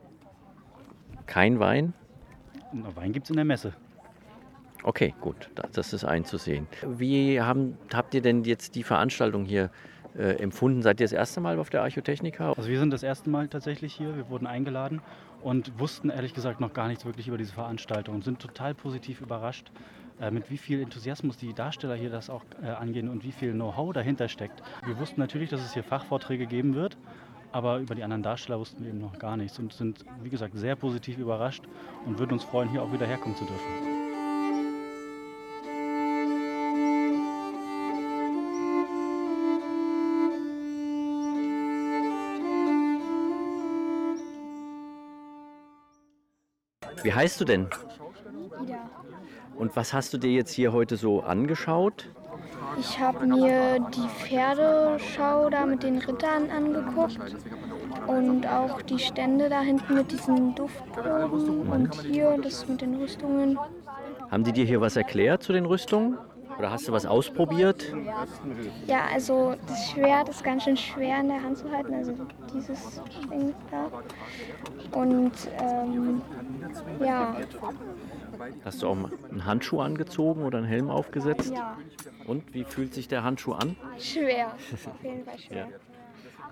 Kein 1.27 1.59
Wein? 1.59 1.93
Na, 2.73 2.95
Wein 2.95 3.13
gibt 3.13 3.25
es 3.25 3.29
in 3.29 3.37
der 3.37 3.45
Messe. 3.45 3.73
Okay, 4.83 5.13
gut, 5.21 5.49
das 5.73 5.93
ist 5.93 6.03
einzusehen. 6.03 6.67
Wie 6.87 7.39
haben, 7.39 7.77
habt 7.93 8.13
ihr 8.13 8.21
denn 8.21 8.43
jetzt 8.43 8.75
die 8.75 8.83
Veranstaltung 8.83 9.45
hier 9.45 9.69
äh, 10.17 10.41
empfunden? 10.41 10.81
Seid 10.81 10.99
ihr 10.99 11.05
das 11.05 11.13
erste 11.13 11.39
Mal 11.39 11.59
auf 11.59 11.69
der 11.69 11.83
Archotechnica? 11.83 12.53
Also 12.53 12.69
wir 12.69 12.79
sind 12.79 12.91
das 12.91 13.03
erste 13.03 13.29
Mal 13.29 13.47
tatsächlich 13.47 13.93
hier. 13.93 14.15
Wir 14.15 14.29
wurden 14.29 14.47
eingeladen 14.47 15.01
und 15.41 15.79
wussten 15.79 16.09
ehrlich 16.09 16.33
gesagt 16.33 16.59
noch 16.59 16.73
gar 16.73 16.87
nichts 16.87 17.05
wirklich 17.05 17.27
über 17.27 17.37
diese 17.37 17.53
Veranstaltung 17.53 18.15
und 18.15 18.23
sind 18.23 18.39
total 18.39 18.73
positiv 18.73 19.21
überrascht, 19.21 19.71
äh, 20.19 20.31
mit 20.31 20.49
wie 20.49 20.57
viel 20.57 20.81
Enthusiasmus 20.81 21.37
die 21.37 21.53
Darsteller 21.53 21.95
hier 21.95 22.09
das 22.09 22.29
auch 22.29 22.43
äh, 22.63 22.67
angehen 22.67 23.07
und 23.09 23.23
wie 23.23 23.31
viel 23.31 23.53
Know-how 23.53 23.93
dahinter 23.93 24.27
steckt. 24.29 24.63
Wir 24.85 24.97
wussten 24.99 25.19
natürlich, 25.19 25.49
dass 25.49 25.61
es 25.61 25.73
hier 25.73 25.83
Fachvorträge 25.83 26.47
geben 26.47 26.75
wird. 26.75 26.97
Aber 27.53 27.79
über 27.79 27.95
die 27.95 28.03
anderen 28.03 28.23
Darsteller 28.23 28.59
wussten 28.59 28.81
wir 28.81 28.91
eben 28.91 29.01
noch 29.01 29.19
gar 29.19 29.35
nichts 29.35 29.59
und 29.59 29.73
sind, 29.73 30.05
wie 30.23 30.29
gesagt, 30.29 30.57
sehr 30.57 30.77
positiv 30.77 31.17
überrascht 31.17 31.65
und 32.05 32.17
würden 32.17 32.31
uns 32.31 32.45
freuen, 32.45 32.69
hier 32.69 32.81
auch 32.81 32.93
wieder 32.93 33.05
herkommen 33.05 33.35
zu 33.35 33.43
dürfen. 33.43 33.90
Wie 47.03 47.13
heißt 47.13 47.41
du 47.41 47.45
denn? 47.45 47.67
Ida. 48.63 48.89
Und 49.55 49.75
was 49.75 49.93
hast 49.93 50.13
du 50.13 50.17
dir 50.17 50.31
jetzt 50.31 50.51
hier 50.51 50.73
heute 50.73 50.97
so 50.97 51.21
angeschaut? 51.21 52.09
Ich 52.79 52.99
habe 52.99 53.25
mir 53.25 53.79
die 53.93 54.07
Pferdeschau 54.23 55.49
da 55.49 55.65
mit 55.65 55.83
den 55.83 55.97
Rittern 55.97 56.49
angeguckt 56.49 57.19
und 58.07 58.47
auch 58.47 58.81
die 58.81 58.99
Stände 58.99 59.49
da 59.49 59.61
hinten 59.61 59.95
mit 59.95 60.11
diesen 60.11 60.55
Duftproben 60.55 61.67
und 61.69 62.01
hier 62.01 62.37
das 62.41 62.67
mit 62.67 62.81
den 62.81 62.95
Rüstungen. 62.95 63.59
Haben 64.29 64.43
die 64.43 64.53
dir 64.53 64.65
hier 64.65 64.79
was 64.79 64.95
erklärt 64.95 65.43
zu 65.43 65.53
den 65.53 65.65
Rüstungen? 65.65 66.17
Oder 66.61 66.69
hast 66.69 66.87
du 66.87 66.91
was 66.91 67.07
ausprobiert? 67.07 67.91
Ja, 68.85 69.05
also 69.11 69.55
das 69.65 69.89
Schwert 69.89 70.29
ist 70.29 70.43
ganz 70.43 70.61
schön 70.63 70.77
schwer 70.77 71.19
in 71.19 71.29
der 71.29 71.41
Hand 71.41 71.57
zu 71.57 71.71
halten, 71.71 71.91
also 71.91 72.13
dieses 72.53 73.01
Ding 73.31 73.55
da. 73.71 73.89
Und 74.95 75.31
ähm, 75.59 76.21
ja, 76.99 77.35
Hast 78.63 78.83
du 78.83 78.89
auch 78.89 78.95
einen 79.31 79.45
Handschuh 79.45 79.79
angezogen 79.81 80.43
oder 80.43 80.59
einen 80.59 80.67
Helm 80.67 80.91
aufgesetzt? 80.91 81.51
ja, 81.51 81.79
Und 82.27 82.53
wie 82.53 82.63
fühlt 82.63 82.93
sich 82.93 83.07
der 83.07 83.23
Handschuh 83.23 83.53
an? 83.53 83.75
schwer. 83.97 84.49
Auf 84.51 85.03
jeden 85.03 85.25
Fall 85.25 85.39
schwer. 85.39 85.67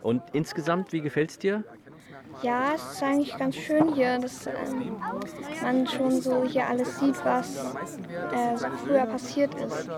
Und 0.02 0.24
insgesamt, 0.34 0.92
wie 0.92 1.02
gefällt 1.02 1.30
es 1.30 1.38
dir? 1.38 1.64
Ja, 2.42 2.74
es 2.76 2.94
ist 2.94 3.04
eigentlich 3.04 3.38
ganz 3.38 3.56
schön 3.56 3.94
hier, 3.94 4.18
dass 4.20 4.48
ähm, 4.48 4.96
man 5.62 5.88
schon 5.88 6.22
so 6.22 6.46
hier 6.46 6.68
alles 6.68 7.00
sieht, 7.00 7.24
was 7.26 7.58
äh, 7.58 8.58
so 8.58 8.68
früher 8.86 9.06
passiert 9.06 9.54
ist. 9.56 9.90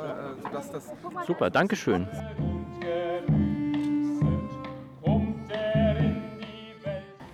Super, 1.27 1.49
Dankeschön. 1.49 2.07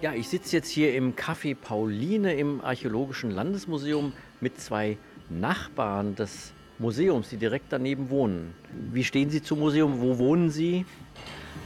Ja, 0.01 0.13
ich 0.13 0.27
sitze 0.27 0.57
jetzt 0.57 0.69
hier 0.69 0.93
im 0.93 1.15
Café 1.15 1.55
Pauline 1.55 2.33
im 2.35 2.61
Archäologischen 2.61 3.31
Landesmuseum 3.31 4.13
mit 4.41 4.59
zwei 4.59 4.97
Nachbarn 5.29 6.15
des 6.15 6.53
Museums, 6.79 7.29
die 7.29 7.37
direkt 7.37 7.65
daneben 7.71 8.09
wohnen. 8.09 8.53
Wie 8.91 9.03
stehen 9.03 9.29
Sie 9.29 9.41
zum 9.41 9.59
Museum? 9.59 9.99
Wo 9.99 10.19
wohnen 10.19 10.51
Sie? 10.51 10.85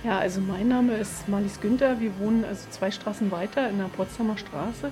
Ja, 0.03 0.17
also 0.17 0.41
mein 0.41 0.67
Name 0.67 0.97
ist 0.97 1.27
Marlies 1.27 1.61
Günther. 1.61 1.99
Wir 1.99 2.17
wohnen 2.17 2.43
also 2.43 2.67
zwei 2.71 2.89
Straßen 2.89 3.29
weiter 3.29 3.69
in 3.69 3.77
der 3.77 3.85
Potsdamer 3.85 4.35
Straße. 4.35 4.89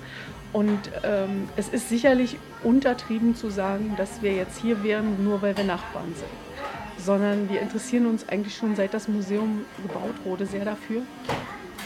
Und 0.53 0.79
ähm, 1.03 1.49
es 1.55 1.67
ist 1.69 1.89
sicherlich 1.89 2.37
untertrieben 2.63 3.35
zu 3.35 3.49
sagen, 3.49 3.95
dass 3.97 4.21
wir 4.21 4.35
jetzt 4.35 4.61
hier 4.61 4.83
wären, 4.83 5.23
nur 5.23 5.41
weil 5.41 5.57
wir 5.57 5.63
Nachbarn 5.63 6.13
sind. 6.15 7.03
Sondern 7.03 7.49
wir 7.49 7.59
interessieren 7.59 8.05
uns 8.05 8.29
eigentlich 8.29 8.55
schon 8.55 8.75
seit 8.75 8.93
das 8.93 9.07
Museum 9.07 9.65
gebaut 9.81 10.13
wurde 10.25 10.45
sehr 10.45 10.63
dafür, 10.63 11.01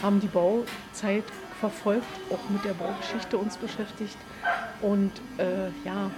haben 0.02 0.20
die 0.20 0.28
Bauzeit 0.28 1.24
verfolgt, 1.62 2.04
auch 2.30 2.50
mit 2.50 2.66
der 2.66 2.74
Baugeschichte 2.74 3.38
uns 3.38 3.56
beschäftigt 3.56 4.18
und 4.82 5.12
äh, 5.38 5.68
ja, 5.86 6.12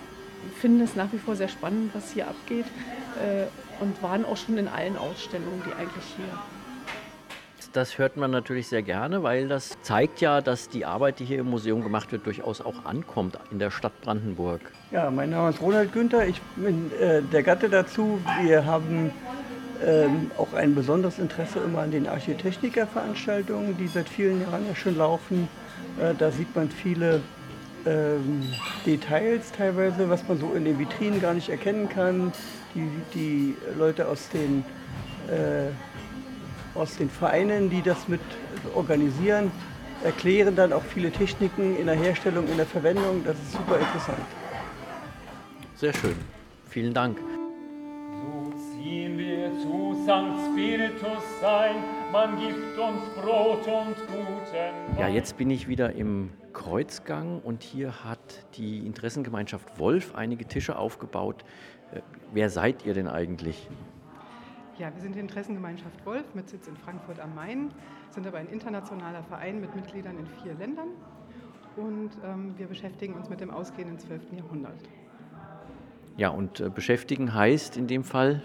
finden 0.59 0.81
es 0.81 0.95
nach 0.95 1.11
wie 1.11 1.19
vor 1.19 1.35
sehr 1.35 1.49
spannend, 1.49 1.93
was 1.93 2.13
hier 2.13 2.27
abgeht 2.27 2.65
äh, 3.21 3.45
und 3.83 4.01
waren 4.01 4.25
auch 4.25 4.37
schon 4.37 4.57
in 4.57 4.67
allen 4.67 4.97
Ausstellungen, 4.97 5.61
die 5.67 5.73
eigentlich 5.73 6.05
hier 6.17 6.39
Das 7.75 7.97
hört 7.97 8.15
man 8.15 8.31
natürlich 8.31 8.67
sehr 8.67 8.83
gerne, 8.83 9.21
weil 9.21 9.49
das 9.49 9.75
zeigt 9.81 10.21
ja, 10.21 10.39
dass 10.39 10.69
die 10.69 10.85
Arbeit, 10.85 11.19
die 11.19 11.25
hier 11.25 11.39
im 11.39 11.49
Museum 11.49 11.83
gemacht 11.83 12.09
wird, 12.13 12.25
durchaus 12.25 12.61
auch 12.61 12.85
ankommt 12.85 13.37
in 13.51 13.59
der 13.59 13.69
Stadt 13.69 13.91
Brandenburg. 13.99 14.61
Ja, 14.91 15.11
mein 15.11 15.31
Name 15.31 15.49
ist 15.49 15.61
Ronald 15.61 15.91
Günther, 15.91 16.25
ich 16.25 16.41
bin 16.55 16.89
äh, 17.01 17.21
der 17.21 17.43
Gatte 17.43 17.67
dazu. 17.67 18.21
Wir 18.43 18.65
haben 18.65 19.11
ähm, 19.85 20.31
auch 20.37 20.53
ein 20.53 20.73
besonderes 20.73 21.19
Interesse 21.19 21.59
immer 21.59 21.79
an 21.79 21.91
den 21.91 22.07
Architechniker-Veranstaltungen, 22.07 23.75
die 23.75 23.87
seit 23.87 24.07
vielen 24.07 24.39
Jahren 24.39 24.65
ja 24.69 24.73
schon 24.73 24.97
laufen. 24.97 25.49
Äh, 25.99 26.13
da 26.17 26.31
sieht 26.31 26.55
man 26.55 26.69
viele 26.69 27.19
ähm, 27.85 28.41
Details 28.85 29.51
teilweise, 29.51 30.09
was 30.09 30.25
man 30.29 30.39
so 30.39 30.53
in 30.53 30.63
den 30.63 30.79
Vitrinen 30.79 31.19
gar 31.19 31.33
nicht 31.33 31.49
erkennen 31.49 31.89
kann. 31.89 32.31
Die, 32.73 32.89
die 33.13 33.57
Leute 33.77 34.07
aus 34.07 34.29
den, 34.29 34.63
äh, 35.27 35.71
aus 36.75 36.97
den 36.97 37.09
Vereinen, 37.09 37.69
die 37.69 37.81
das 37.81 38.07
mit 38.07 38.21
organisieren, 38.73 39.51
erklären 40.03 40.55
dann 40.55 40.73
auch 40.73 40.83
viele 40.83 41.11
Techniken 41.11 41.77
in 41.77 41.87
der 41.87 41.95
Herstellung, 41.95 42.47
in 42.47 42.57
der 42.57 42.65
Verwendung. 42.65 43.23
Das 43.25 43.37
ist 43.37 43.53
super 43.53 43.79
interessant. 43.79 44.19
Sehr 45.75 45.93
schön. 45.93 46.15
Vielen 46.69 46.93
Dank. 46.93 47.17
So 47.17 48.53
ziehen 48.71 49.17
wir 49.17 49.51
zu 49.61 49.95
St. 50.03 50.51
Spiritus 50.51 51.43
ein, 51.43 51.75
man 52.11 52.39
gibt 52.39 52.77
uns 52.77 53.01
Brot 53.15 53.67
und 53.67 53.95
guten 54.07 54.99
Ja, 54.99 55.07
jetzt 55.07 55.37
bin 55.37 55.49
ich 55.49 55.67
wieder 55.67 55.93
im 55.93 56.31
Kreuzgang 56.53 57.41
und 57.41 57.63
hier 57.63 58.03
hat 58.03 58.45
die 58.55 58.85
Interessengemeinschaft 58.85 59.79
Wolf 59.79 60.15
einige 60.15 60.45
Tische 60.45 60.77
aufgebaut. 60.77 61.43
Äh, 61.93 62.01
Wer 62.33 62.49
seid 62.49 62.85
ihr 62.85 62.93
denn 62.93 63.07
eigentlich? 63.07 63.69
Ja, 64.77 64.93
wir 64.93 65.01
sind 65.01 65.15
die 65.15 65.19
Interessengemeinschaft 65.19 66.05
Wolf 66.05 66.25
mit 66.33 66.49
Sitz 66.49 66.67
in 66.67 66.75
Frankfurt 66.75 67.17
am 67.21 67.33
Main, 67.33 67.71
sind 68.09 68.27
aber 68.27 68.39
ein 68.39 68.49
internationaler 68.49 69.23
Verein 69.23 69.61
mit 69.61 69.73
Mitgliedern 69.73 70.17
in 70.19 70.27
vier 70.27 70.53
Ländern 70.55 70.89
und 71.77 72.11
ähm, 72.25 72.53
wir 72.57 72.67
beschäftigen 72.67 73.13
uns 73.13 73.29
mit 73.29 73.39
dem 73.39 73.51
ausgehenden 73.51 73.97
12. 73.97 74.33
Jahrhundert. 74.33 74.81
Ja, 76.17 76.27
und 76.27 76.59
äh, 76.59 76.69
beschäftigen 76.69 77.33
heißt 77.33 77.77
in 77.77 77.87
dem 77.87 78.03
Fall, 78.03 78.41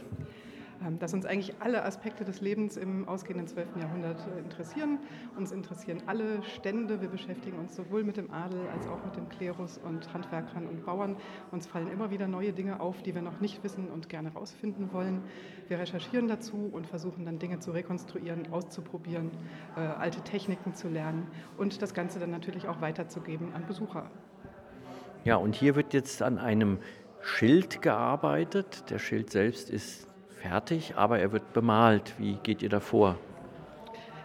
dass 0.98 1.12
uns 1.12 1.26
eigentlich 1.26 1.54
alle 1.60 1.84
Aspekte 1.84 2.24
des 2.24 2.40
Lebens 2.40 2.76
im 2.76 3.06
ausgehenden 3.06 3.46
12. 3.46 3.68
Jahrhundert 3.80 4.26
äh, 4.26 4.38
interessieren. 4.38 4.98
Uns 5.36 5.52
interessieren 5.52 6.02
alle 6.06 6.42
Stände. 6.42 7.00
Wir 7.00 7.08
beschäftigen 7.08 7.58
uns 7.58 7.76
sowohl 7.76 8.02
mit 8.02 8.16
dem 8.16 8.30
Adel 8.32 8.60
als 8.74 8.86
auch 8.86 9.04
mit 9.04 9.16
dem 9.16 9.28
Klerus 9.28 9.78
und 9.78 10.12
Handwerkern 10.12 10.66
und 10.66 10.84
Bauern. 10.86 11.16
Uns 11.50 11.66
fallen 11.66 11.90
immer 11.90 12.10
wieder 12.10 12.28
neue 12.28 12.52
Dinge 12.52 12.80
auf, 12.80 13.02
die 13.02 13.14
wir 13.14 13.22
noch 13.22 13.40
nicht 13.40 13.62
wissen 13.62 13.88
und 13.88 14.08
gerne 14.08 14.32
herausfinden 14.32 14.90
wollen. 14.92 15.22
Wir 15.68 15.78
recherchieren 15.78 16.28
dazu 16.28 16.70
und 16.72 16.86
versuchen 16.86 17.24
dann 17.24 17.38
Dinge 17.38 17.58
zu 17.60 17.72
rekonstruieren, 17.72 18.50
auszuprobieren, 18.52 19.30
äh, 19.76 19.80
alte 19.80 20.22
Techniken 20.22 20.74
zu 20.74 20.88
lernen 20.88 21.26
und 21.58 21.82
das 21.82 21.94
Ganze 21.94 22.18
dann 22.18 22.30
natürlich 22.30 22.68
auch 22.68 22.80
weiterzugeben 22.80 23.54
an 23.54 23.66
Besucher. 23.66 24.10
ja, 25.24 25.36
und 25.36 25.54
hier 25.54 25.76
wird 25.76 25.92
jetzt 25.92 26.22
an 26.22 26.38
einem 26.38 26.78
Schild 27.20 27.82
gearbeitet. 27.82 28.84
Der 28.90 28.98
Schild 28.98 29.30
selbst 29.30 29.68
ist 29.70 30.09
fertig, 30.40 30.94
aber 30.96 31.18
er 31.18 31.32
wird 31.32 31.52
bemalt. 31.52 32.14
Wie 32.18 32.34
geht 32.42 32.62
ihr 32.62 32.68
da 32.68 32.80
vor? 32.80 33.16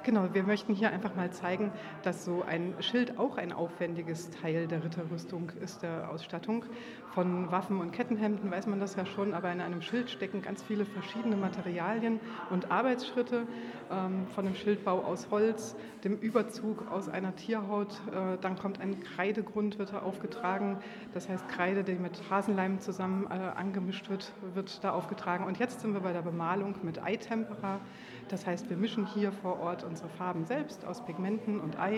Genau, 0.04 0.28
wir 0.34 0.44
möchten 0.44 0.74
hier 0.74 0.92
einfach 0.92 1.16
mal 1.16 1.32
zeigen, 1.32 1.72
dass 2.06 2.26
so 2.26 2.44
ein 2.44 2.76
Schild 2.80 3.18
auch 3.18 3.38
ein 3.38 3.52
aufwendiges 3.52 4.30
Teil 4.30 4.68
der 4.68 4.84
Ritterrüstung 4.84 5.52
ist, 5.62 5.82
der 5.82 6.10
Ausstattung. 6.10 6.66
Von 7.14 7.52
Waffen 7.52 7.80
und 7.80 7.92
Kettenhemden 7.92 8.52
weiß 8.52 8.68
man 8.68 8.80
das 8.80 8.96
ja 8.96 9.06
schon, 9.06 9.34
aber 9.34 9.52
in 9.52 9.62
einem 9.62 9.82
Schild 9.82 10.10
stecken 10.10 10.42
ganz 10.42 10.62
viele 10.62 10.86
verschiedene 10.86 11.36
Materialien 11.36 12.20
und 12.50 12.72
Arbeitsschritte. 12.72 13.48
Ähm, 13.92 14.26
von 14.34 14.46
dem 14.46 14.56
Schildbau 14.56 15.04
aus 15.04 15.28
Holz, 15.30 15.76
dem 16.04 16.18
Überzug 16.18 16.92
aus 16.92 17.08
einer 17.08 17.36
Tierhaut, 17.36 18.02
äh, 18.12 18.38
dann 18.42 18.58
kommt 18.58 18.82
ein 18.82 19.00
Kreidegrund, 19.02 19.78
wird 19.78 19.94
da 19.94 20.00
aufgetragen. 20.00 20.80
Das 21.14 21.30
heißt, 21.30 21.48
Kreide, 21.50 21.84
die 21.84 21.94
mit 21.94 22.20
Hasenleim 22.30 22.80
zusammen 22.80 23.28
äh, 23.30 23.34
angemischt 23.34 24.10
wird, 24.10 24.34
wird 24.56 24.84
da 24.84 24.92
aufgetragen. 24.92 25.46
Und 25.46 25.60
jetzt 25.60 25.82
sind 25.82 25.94
wir 25.94 26.02
bei 26.02 26.14
der 26.14 26.24
Bemalung 26.24 26.76
mit 26.82 27.04
Eitempera. 27.04 27.80
Das 28.28 28.48
heißt, 28.48 28.70
wir 28.72 28.78
mischen 28.78 29.06
hier 29.06 29.32
vor 29.32 29.60
Ort 29.60 29.84
unsere 29.84 30.10
Farben 30.10 30.46
selbst 30.46 30.84
aus 30.84 31.06
Pigmenten 31.06 31.60
und 31.60 31.80
Ei 31.80 31.95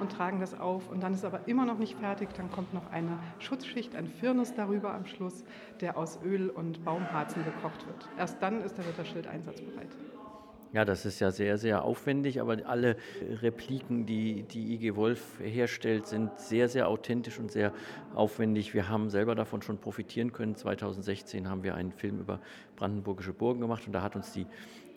und 0.00 0.12
tragen 0.12 0.40
das 0.40 0.58
auf. 0.58 0.90
Und 0.90 1.02
dann 1.02 1.14
ist 1.14 1.24
aber 1.24 1.46
immer 1.46 1.64
noch 1.64 1.78
nicht 1.78 1.96
fertig. 1.98 2.30
Dann 2.36 2.50
kommt 2.50 2.74
noch 2.74 2.90
eine 2.90 3.18
Schutzschicht, 3.38 3.94
ein 3.94 4.06
Firnis 4.06 4.54
darüber 4.54 4.94
am 4.94 5.06
Schluss, 5.06 5.44
der 5.80 5.96
aus 5.96 6.18
Öl 6.24 6.50
und 6.50 6.84
Baumharzen 6.84 7.44
gekocht 7.44 7.86
wird. 7.86 8.08
Erst 8.18 8.42
dann 8.42 8.62
ist 8.62 8.76
der 8.78 8.86
Ritterschild 8.86 9.26
einsatzbereit. 9.26 9.88
Ja, 10.72 10.84
das 10.84 11.04
ist 11.04 11.18
ja 11.18 11.32
sehr, 11.32 11.58
sehr 11.58 11.82
aufwendig, 11.84 12.40
aber 12.40 12.56
alle 12.64 12.96
Repliken, 13.42 14.06
die 14.06 14.44
die 14.44 14.74
IG 14.74 14.94
Wolf 14.94 15.40
herstellt, 15.40 16.06
sind 16.06 16.38
sehr, 16.38 16.68
sehr 16.68 16.86
authentisch 16.86 17.40
und 17.40 17.50
sehr 17.50 17.72
aufwendig. 18.14 18.72
Wir 18.72 18.88
haben 18.88 19.10
selber 19.10 19.34
davon 19.34 19.62
schon 19.62 19.78
profitieren 19.78 20.32
können. 20.32 20.54
2016 20.54 21.48
haben 21.48 21.64
wir 21.64 21.74
einen 21.74 21.90
Film 21.90 22.20
über 22.20 22.38
brandenburgische 22.76 23.32
Burgen 23.32 23.60
gemacht 23.60 23.82
und 23.88 23.92
da 23.92 24.02
hat 24.02 24.14
uns 24.14 24.32
die 24.32 24.46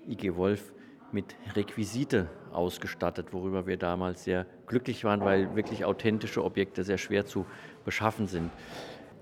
IG 0.07 0.35
Wolf 0.35 0.73
mit 1.13 1.35
Requisite 1.55 2.29
ausgestattet, 2.51 3.27
worüber 3.31 3.67
wir 3.67 3.77
damals 3.77 4.23
sehr 4.23 4.45
glücklich 4.67 5.03
waren, 5.03 5.21
weil 5.21 5.55
wirklich 5.55 5.85
authentische 5.85 6.43
Objekte 6.43 6.83
sehr 6.83 6.97
schwer 6.97 7.25
zu 7.25 7.45
beschaffen 7.85 8.27
sind. 8.27 8.51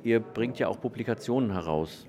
Ihr 0.04 0.20
bringt 0.20 0.58
ja 0.60 0.68
auch 0.68 0.80
Publikationen 0.80 1.52
heraus. 1.52 2.08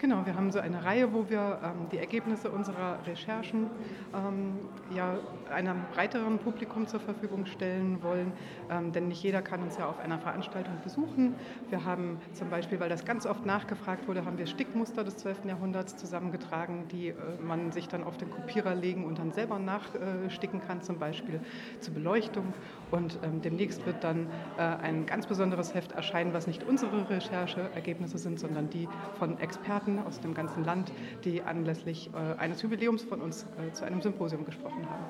Genau, 0.00 0.24
wir 0.24 0.34
haben 0.34 0.50
so 0.50 0.58
eine 0.58 0.82
Reihe, 0.82 1.12
wo 1.12 1.28
wir 1.28 1.58
ähm, 1.62 1.90
die 1.92 1.98
Ergebnisse 1.98 2.50
unserer 2.50 3.06
Recherchen 3.06 3.68
ähm, 4.14 4.58
ja, 4.96 5.18
einem 5.52 5.82
breiteren 5.92 6.38
Publikum 6.38 6.86
zur 6.86 7.00
Verfügung 7.00 7.44
stellen 7.44 8.02
wollen, 8.02 8.32
ähm, 8.70 8.92
denn 8.92 9.08
nicht 9.08 9.22
jeder 9.22 9.42
kann 9.42 9.62
uns 9.62 9.76
ja 9.76 9.86
auf 9.86 9.98
einer 9.98 10.18
Veranstaltung 10.18 10.72
besuchen. 10.82 11.34
Wir 11.68 11.84
haben 11.84 12.16
zum 12.32 12.48
Beispiel, 12.48 12.80
weil 12.80 12.88
das 12.88 13.04
ganz 13.04 13.26
oft 13.26 13.44
nachgefragt 13.44 14.08
wurde, 14.08 14.24
haben 14.24 14.38
wir 14.38 14.46
Stickmuster 14.46 15.04
des 15.04 15.18
12. 15.18 15.44
Jahrhunderts 15.44 15.98
zusammengetragen, 15.98 16.88
die 16.88 17.08
äh, 17.08 17.14
man 17.38 17.70
sich 17.70 17.86
dann 17.86 18.02
auf 18.02 18.16
den 18.16 18.30
Kopierer 18.30 18.74
legen 18.74 19.04
und 19.04 19.18
dann 19.18 19.32
selber 19.32 19.58
nachsticken 19.58 20.62
kann, 20.66 20.80
zum 20.80 20.98
Beispiel 20.98 21.40
zur 21.80 21.92
Beleuchtung. 21.92 22.54
Und 22.90 23.18
ähm, 23.22 23.42
demnächst 23.42 23.84
wird 23.84 24.02
dann 24.02 24.28
äh, 24.56 24.62
ein 24.62 25.04
ganz 25.04 25.26
besonderes 25.26 25.74
Heft 25.74 25.92
erscheinen, 25.92 26.32
was 26.32 26.46
nicht 26.46 26.62
unsere 26.62 27.10
Rechercheergebnisse 27.10 28.16
sind, 28.16 28.40
sondern 28.40 28.70
die 28.70 28.88
von 29.18 29.38
Experten 29.38 29.89
aus 29.98 30.20
dem 30.20 30.34
ganzen 30.34 30.64
Land, 30.64 30.92
die 31.24 31.42
anlässlich 31.42 32.10
äh, 32.14 32.38
eines 32.38 32.62
Jubiläums 32.62 33.02
von 33.02 33.20
uns 33.20 33.46
äh, 33.58 33.72
zu 33.72 33.84
einem 33.84 34.00
Symposium 34.00 34.44
gesprochen 34.44 34.88
haben. 34.88 35.04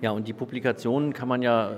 Ja, 0.00 0.10
und 0.10 0.26
die 0.28 0.32
Publikationen 0.32 1.12
kann 1.12 1.28
man 1.28 1.42
ja 1.42 1.70
äh, 1.70 1.74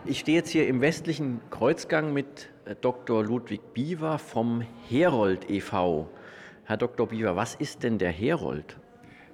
Ich 0.07 0.21
stehe 0.21 0.37
jetzt 0.37 0.51
hier 0.51 0.69
im 0.69 0.83
westlichen 0.83 1.41
Kreuzgang 1.51 2.13
mit 2.13 2.51
Dr. 2.81 3.25
Ludwig 3.25 3.61
Biewer 3.75 4.19
vom 4.19 4.63
Herold 4.89 5.51
e.V. 5.51 6.09
Herr 6.65 6.79
Dr. 6.79 7.07
Biewer, 7.07 7.37
was 7.37 7.55
ist 7.55 7.83
denn 7.83 7.99
der 7.99 8.11
Herold? 8.11 8.79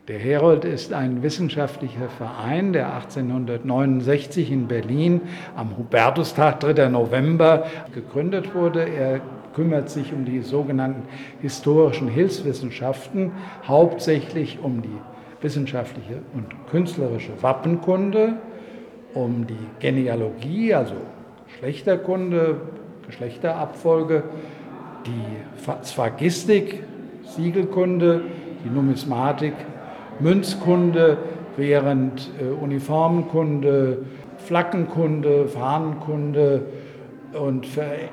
Der 0.09 0.19
Herold 0.19 0.65
ist 0.65 0.93
ein 0.93 1.23
wissenschaftlicher 1.23 2.09
Verein, 2.09 2.73
der 2.73 2.93
1869 2.93 4.51
in 4.51 4.67
Berlin 4.67 5.21
am 5.55 5.77
Hubertustag, 5.77 6.59
3. 6.59 6.89
November, 6.89 7.67
gegründet 7.95 8.53
wurde. 8.53 8.89
Er 8.89 9.21
kümmert 9.55 9.91
sich 9.91 10.13
um 10.13 10.25
die 10.25 10.41
sogenannten 10.41 11.07
historischen 11.41 12.09
Hilfswissenschaften, 12.09 13.31
hauptsächlich 13.65 14.59
um 14.61 14.83
die 14.83 14.99
wissenschaftliche 15.41 16.23
und 16.35 16.47
künstlerische 16.69 17.41
Wappenkunde, 17.41 18.39
um 19.15 19.47
die 19.47 19.67
Genealogie, 19.79 20.75
also 20.75 20.97
Geschlechterkunde, 21.47 22.61
Geschlechterabfolge, 23.11 24.23
die 25.05 25.85
Sphagistik, 25.85 26.85
Siegelkunde, 27.25 28.23
die 28.65 28.71
Numismatik, 28.71 29.55
Münzkunde, 30.21 31.19
während 31.57 32.31
äh, 32.41 32.45
Uniformenkunde, 32.53 33.99
Flaggenkunde, 34.39 35.49
Fahnenkunde 35.49 36.63
und, 37.33 37.67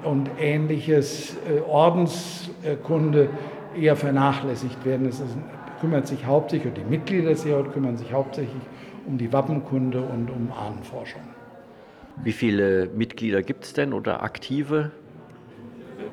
und 0.03 0.29
ähnliches, 0.39 1.35
äh, 1.35 1.61
Ordenskunde 1.69 3.29
eher 3.79 3.95
vernachlässigt 3.95 4.83
werden. 4.83 5.07
Es 5.07 5.19
ist, 5.19 5.37
kümmert 5.79 6.07
sich 6.07 6.25
hauptsächlich, 6.25 6.73
und 6.73 6.77
die 6.77 6.89
Mitglieder 6.89 7.29
des 7.29 7.45
EJ 7.45 7.69
kümmern 7.71 7.97
sich 7.97 8.11
hauptsächlich 8.11 8.61
um 9.05 9.19
die 9.19 9.31
Wappenkunde 9.31 10.01
und 10.01 10.31
um 10.31 10.51
Ahnenforschung. 10.51 11.21
Wie 12.23 12.31
viele 12.31 12.89
Mitglieder 12.95 13.41
gibt 13.41 13.63
es 13.63 13.73
denn 13.73 13.93
oder 13.93 14.23
Aktive? 14.23 14.91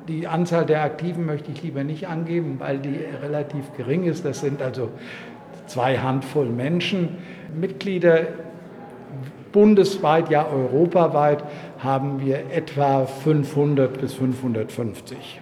Die 0.07 0.27
Anzahl 0.27 0.65
der 0.65 0.83
Aktiven 0.83 1.25
möchte 1.25 1.51
ich 1.51 1.63
lieber 1.63 1.83
nicht 1.83 2.07
angeben, 2.07 2.55
weil 2.59 2.77
die 2.77 2.99
relativ 3.21 3.73
gering 3.75 4.03
ist. 4.03 4.23
Das 4.23 4.41
sind 4.41 4.61
also 4.61 4.91
zwei 5.65 5.97
Handvoll 5.97 6.45
Menschen. 6.45 7.17
Mitglieder 7.59 8.27
bundesweit, 9.51 10.29
ja 10.29 10.45
europaweit 10.45 11.43
haben 11.79 12.19
wir 12.19 12.51
etwa 12.51 13.05
500 13.05 13.99
bis 13.99 14.13
550. 14.13 15.41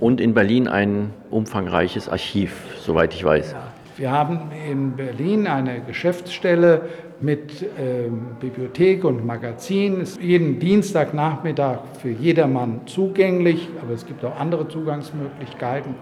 Und 0.00 0.20
in 0.20 0.34
Berlin 0.34 0.66
ein 0.66 1.10
umfangreiches 1.30 2.08
Archiv, 2.08 2.52
soweit 2.80 3.14
ich 3.14 3.24
weiß. 3.24 3.52
Ja. 3.52 3.71
Wir 4.02 4.10
haben 4.10 4.50
in 4.68 4.96
Berlin 4.96 5.46
eine 5.46 5.80
Geschäftsstelle 5.80 6.88
mit 7.20 7.64
ähm, 7.78 8.36
Bibliothek 8.40 9.04
und 9.04 9.24
Magazin. 9.24 10.00
Ist 10.00 10.20
jeden 10.20 10.58
Dienstagnachmittag 10.58 11.82
für 12.00 12.10
jedermann 12.10 12.80
zugänglich, 12.86 13.68
aber 13.80 13.94
es 13.94 14.04
gibt 14.04 14.24
auch 14.24 14.34
andere 14.40 14.66
Zugangsmöglichkeiten 14.66 15.94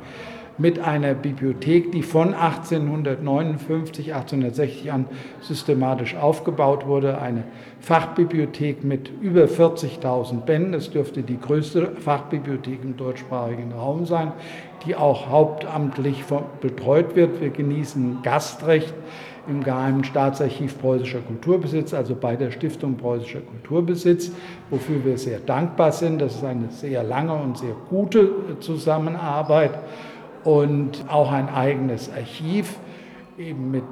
mit 0.60 0.78
einer 0.78 1.14
Bibliothek, 1.14 1.90
die 1.90 2.02
von 2.02 2.34
1859, 2.34 4.12
1860 4.14 4.92
an 4.92 5.06
systematisch 5.40 6.16
aufgebaut 6.16 6.86
wurde. 6.86 7.18
Eine 7.18 7.44
Fachbibliothek 7.80 8.84
mit 8.84 9.10
über 9.22 9.44
40.000 9.44 10.40
Bänden. 10.42 10.74
Es 10.74 10.90
dürfte 10.90 11.22
die 11.22 11.40
größte 11.40 11.92
Fachbibliothek 11.96 12.80
im 12.84 12.96
deutschsprachigen 12.96 13.72
Raum 13.72 14.04
sein, 14.04 14.32
die 14.84 14.94
auch 14.94 15.30
hauptamtlich 15.30 16.24
betreut 16.60 17.16
wird. 17.16 17.40
Wir 17.40 17.50
genießen 17.50 18.18
Gastrecht 18.22 18.92
im 19.48 19.64
Geheimen 19.64 20.04
Staatsarchiv 20.04 20.78
Preußischer 20.78 21.20
Kulturbesitz, 21.20 21.94
also 21.94 22.14
bei 22.14 22.36
der 22.36 22.50
Stiftung 22.50 22.98
Preußischer 22.98 23.40
Kulturbesitz, 23.40 24.30
wofür 24.68 25.02
wir 25.06 25.16
sehr 25.16 25.38
dankbar 25.38 25.92
sind. 25.92 26.20
Das 26.20 26.34
ist 26.34 26.44
eine 26.44 26.68
sehr 26.68 27.02
lange 27.02 27.32
und 27.32 27.56
sehr 27.56 27.74
gute 27.88 28.30
Zusammenarbeit 28.60 29.72
und 30.44 31.04
auch 31.08 31.32
ein 31.32 31.48
eigenes 31.48 32.10
Archiv, 32.12 32.78
eben 33.38 33.70
mit 33.70 33.84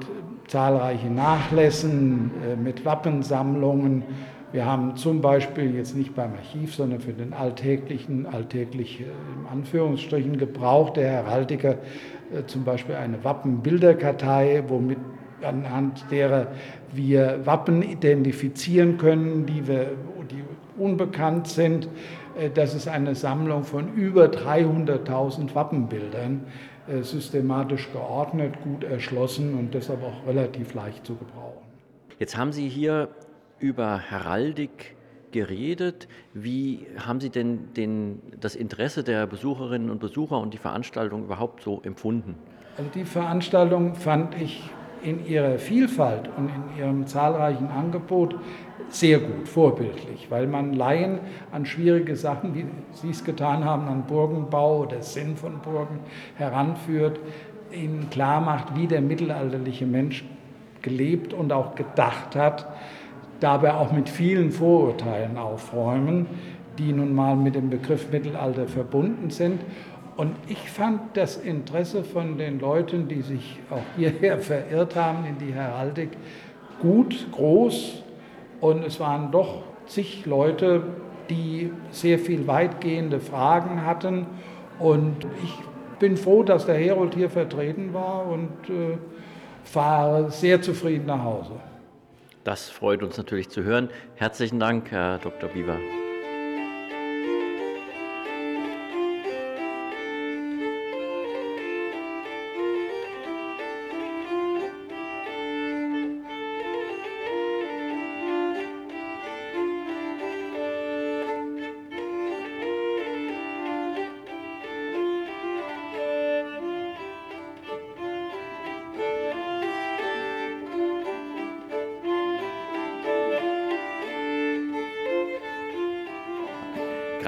zahlreichen 0.47 1.15
Nachlässen, 1.15 2.31
äh, 2.43 2.55
mit 2.55 2.85
Wappensammlungen. 2.85 4.03
Wir 4.51 4.65
haben 4.65 4.95
zum 4.95 5.21
Beispiel 5.21 5.75
jetzt 5.75 5.95
nicht 5.95 6.15
beim 6.15 6.33
Archiv, 6.33 6.73
sondern 6.73 7.01
für 7.01 7.13
den 7.13 7.33
alltäglichen, 7.33 8.25
alltäglich 8.25 9.01
äh, 9.01 9.03
in 9.03 9.47
Anführungsstrichen 9.51 10.37
Gebrauch 10.37 10.91
der 10.91 11.09
Heraldiker 11.09 11.73
äh, 11.73 12.45
zum 12.47 12.63
Beispiel 12.63 12.95
eine 12.95 13.23
Wappenbilderkartei, 13.23 14.63
womit 14.67 14.97
anhand 15.43 16.05
derer 16.11 16.47
wir 16.91 17.45
Wappen 17.45 17.81
identifizieren 17.81 18.97
können, 18.97 19.45
die, 19.45 19.67
wir, 19.67 19.91
die 20.29 20.43
unbekannt 20.81 21.47
sind. 21.47 21.87
Äh, 22.39 22.49
das 22.49 22.73
ist 22.73 22.87
eine 22.87 23.15
Sammlung 23.15 23.63
von 23.63 23.93
über 23.93 24.25
300.000 24.25 25.53
Wappenbildern, 25.55 26.45
äh, 26.87 27.01
systematisch 27.01 27.91
geordnet, 27.91 28.61
gut 28.63 28.83
erschlossen 28.83 29.53
und 29.55 29.73
deshalb 29.73 30.03
auch 30.03 30.25
relativ 30.27 30.73
leicht 30.73 31.05
zu 31.05 31.15
gebrauchen. 31.15 31.67
Jetzt 32.17 32.37
haben 32.37 32.51
Sie 32.51 32.67
hier 32.67 33.09
über 33.59 33.99
Heraldik 33.99 34.95
geredet. 35.31 36.07
Wie 36.33 36.87
haben 36.97 37.19
Sie 37.19 37.29
denn 37.29 37.73
den, 37.75 38.21
das 38.39 38.55
Interesse 38.55 39.03
der 39.03 39.27
Besucherinnen 39.27 39.89
und 39.89 39.99
Besucher 39.99 40.39
und 40.39 40.53
die 40.53 40.57
Veranstaltung 40.57 41.23
überhaupt 41.23 41.61
so 41.61 41.81
empfunden? 41.83 42.35
Also 42.77 42.89
die 42.93 43.05
Veranstaltung 43.05 43.95
fand 43.95 44.41
ich 44.41 44.63
in 45.03 45.25
ihrer 45.25 45.57
Vielfalt 45.57 46.29
und 46.37 46.49
in 46.49 46.79
ihrem 46.79 47.07
zahlreichen 47.07 47.69
Angebot 47.69 48.35
sehr 48.89 49.19
gut, 49.19 49.47
vorbildlich, 49.47 50.27
weil 50.29 50.47
man 50.47 50.73
Laien 50.73 51.19
an 51.51 51.65
schwierige 51.65 52.15
Sachen, 52.15 52.55
wie 52.55 52.65
Sie 52.91 53.11
es 53.11 53.23
getan 53.23 53.63
haben, 53.63 53.87
an 53.87 54.03
Burgenbau 54.07 54.79
oder 54.81 55.01
Sinn 55.01 55.35
von 55.35 55.59
Burgen 55.59 55.99
heranführt, 56.35 57.19
ihnen 57.71 58.09
klar 58.09 58.41
macht, 58.41 58.75
wie 58.75 58.87
der 58.87 59.01
mittelalterliche 59.01 59.85
Mensch 59.85 60.23
gelebt 60.81 61.33
und 61.33 61.51
auch 61.51 61.75
gedacht 61.75 62.35
hat, 62.35 62.67
dabei 63.39 63.73
auch 63.73 63.91
mit 63.91 64.09
vielen 64.09 64.51
Vorurteilen 64.51 65.37
aufräumen, 65.37 66.25
die 66.77 66.93
nun 66.93 67.13
mal 67.13 67.35
mit 67.35 67.55
dem 67.55 67.69
Begriff 67.69 68.11
Mittelalter 68.11 68.67
verbunden 68.67 69.29
sind. 69.29 69.61
Und 70.19 70.35
ich 70.49 70.69
fand 70.69 71.15
das 71.15 71.37
Interesse 71.37 72.03
von 72.03 72.37
den 72.37 72.59
Leuten, 72.59 73.07
die 73.07 73.21
sich 73.21 73.57
auch 73.69 73.81
hierher 73.95 74.37
verirrt 74.39 74.97
haben 74.97 75.23
in 75.25 75.37
die 75.37 75.53
Heraldik, 75.53 76.09
gut, 76.81 77.27
groß 77.31 78.03
und 78.59 78.83
es 78.83 78.99
waren 78.99 79.31
doch 79.31 79.63
zig 79.85 80.25
Leute, 80.25 80.83
die 81.29 81.71
sehr 81.91 82.19
viel 82.19 82.47
weitgehende 82.47 83.21
Fragen 83.21 83.85
hatten. 83.85 84.25
Und 84.77 85.25
ich 85.41 85.53
bin 85.99 86.17
froh, 86.17 86.43
dass 86.43 86.65
der 86.65 86.75
Herold 86.75 87.15
hier 87.15 87.29
vertreten 87.29 87.93
war 87.93 88.27
und 88.27 88.49
äh, 88.69 88.97
fahre 89.63 90.31
sehr 90.31 90.61
zufrieden 90.61 91.05
nach 91.05 91.23
Hause. 91.23 91.53
Das 92.43 92.69
freut 92.69 93.03
uns 93.03 93.15
natürlich 93.15 93.47
zu 93.47 93.63
hören. 93.63 93.87
Herzlichen 94.15 94.59
Dank, 94.59 94.91
Herr 94.91 95.19
Dr. 95.19 95.47
Bieber. 95.47 95.77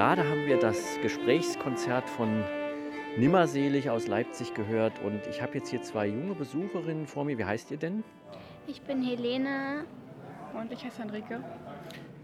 Gerade 0.02 0.28
haben 0.28 0.46
wir 0.46 0.58
das 0.58 0.98
Gesprächskonzert 1.00 2.08
von 2.08 2.42
Nimmerselig 3.16 3.88
aus 3.88 4.08
Leipzig 4.08 4.52
gehört 4.52 4.98
und 4.98 5.24
ich 5.28 5.40
habe 5.40 5.54
jetzt 5.54 5.68
hier 5.68 5.80
zwei 5.80 6.08
junge 6.08 6.34
Besucherinnen 6.34 7.06
vor 7.06 7.24
mir. 7.24 7.38
Wie 7.38 7.44
heißt 7.44 7.70
ihr 7.70 7.76
denn? 7.76 8.02
Ich 8.66 8.82
bin 8.82 9.00
Helene. 9.00 9.84
Und 10.60 10.72
ich 10.72 10.84
heiße 10.84 11.02
Enrique. 11.02 11.40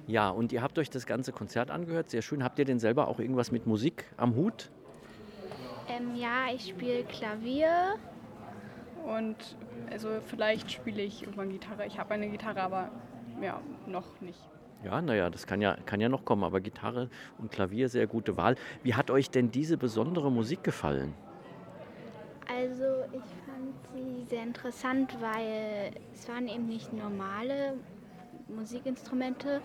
Ja, 0.09 0.29
und 0.31 0.51
ihr 0.51 0.61
habt 0.61 0.77
euch 0.81 0.91
das 0.91 1.07
ganze 1.07 1.31
Konzert 1.31 1.71
angehört. 1.71 2.11
Sehr 2.11 2.21
schön. 2.21 2.43
Habt 2.43 2.59
ihr 2.59 2.65
denn 2.65 2.81
selber 2.81 3.07
auch 3.07 3.21
irgendwas 3.21 3.53
mit 3.53 3.65
Musik 3.69 4.07
am 4.17 4.35
Hut? 4.35 4.73
Ähm, 5.89 6.17
ja, 6.17 6.53
ich 6.53 6.71
spiele 6.71 7.05
Klavier. 7.05 7.95
Und 9.07 9.57
also 9.89 10.09
vielleicht 10.27 10.73
spiele 10.73 11.03
ich 11.03 11.23
irgendwann 11.23 11.51
Gitarre. 11.51 11.87
Ich 11.87 11.97
habe 12.01 12.15
eine 12.15 12.29
Gitarre, 12.29 12.61
aber 12.61 12.91
ja, 13.41 13.61
noch 13.87 14.21
nicht. 14.21 14.41
Ja, 14.85 15.03
naja, 15.03 15.29
das 15.29 15.47
kann 15.47 15.61
ja, 15.61 15.77
kann 15.87 16.01
ja 16.01 16.09
noch 16.09 16.25
kommen, 16.25 16.45
aber 16.45 16.61
Gitarre 16.61 17.09
und 17.39 17.51
Klavier, 17.51 17.89
sehr 17.89 18.07
gute 18.07 18.37
Wahl. 18.37 18.55
Wie 18.83 18.95
hat 18.95 19.11
euch 19.11 19.31
denn 19.31 19.51
diese 19.51 19.77
besondere 19.77 20.31
Musik 20.31 20.63
gefallen? 20.63 21.15
Also 22.47 23.05
ich 23.13 23.23
fand 23.45 23.75
sie 23.93 24.25
sehr 24.25 24.43
interessant, 24.43 25.17
weil 25.21 25.91
es 26.15 26.29
waren 26.29 26.49
eben 26.49 26.67
nicht 26.67 26.93
normale 26.93 27.75
Musikinstrumente 28.49 29.61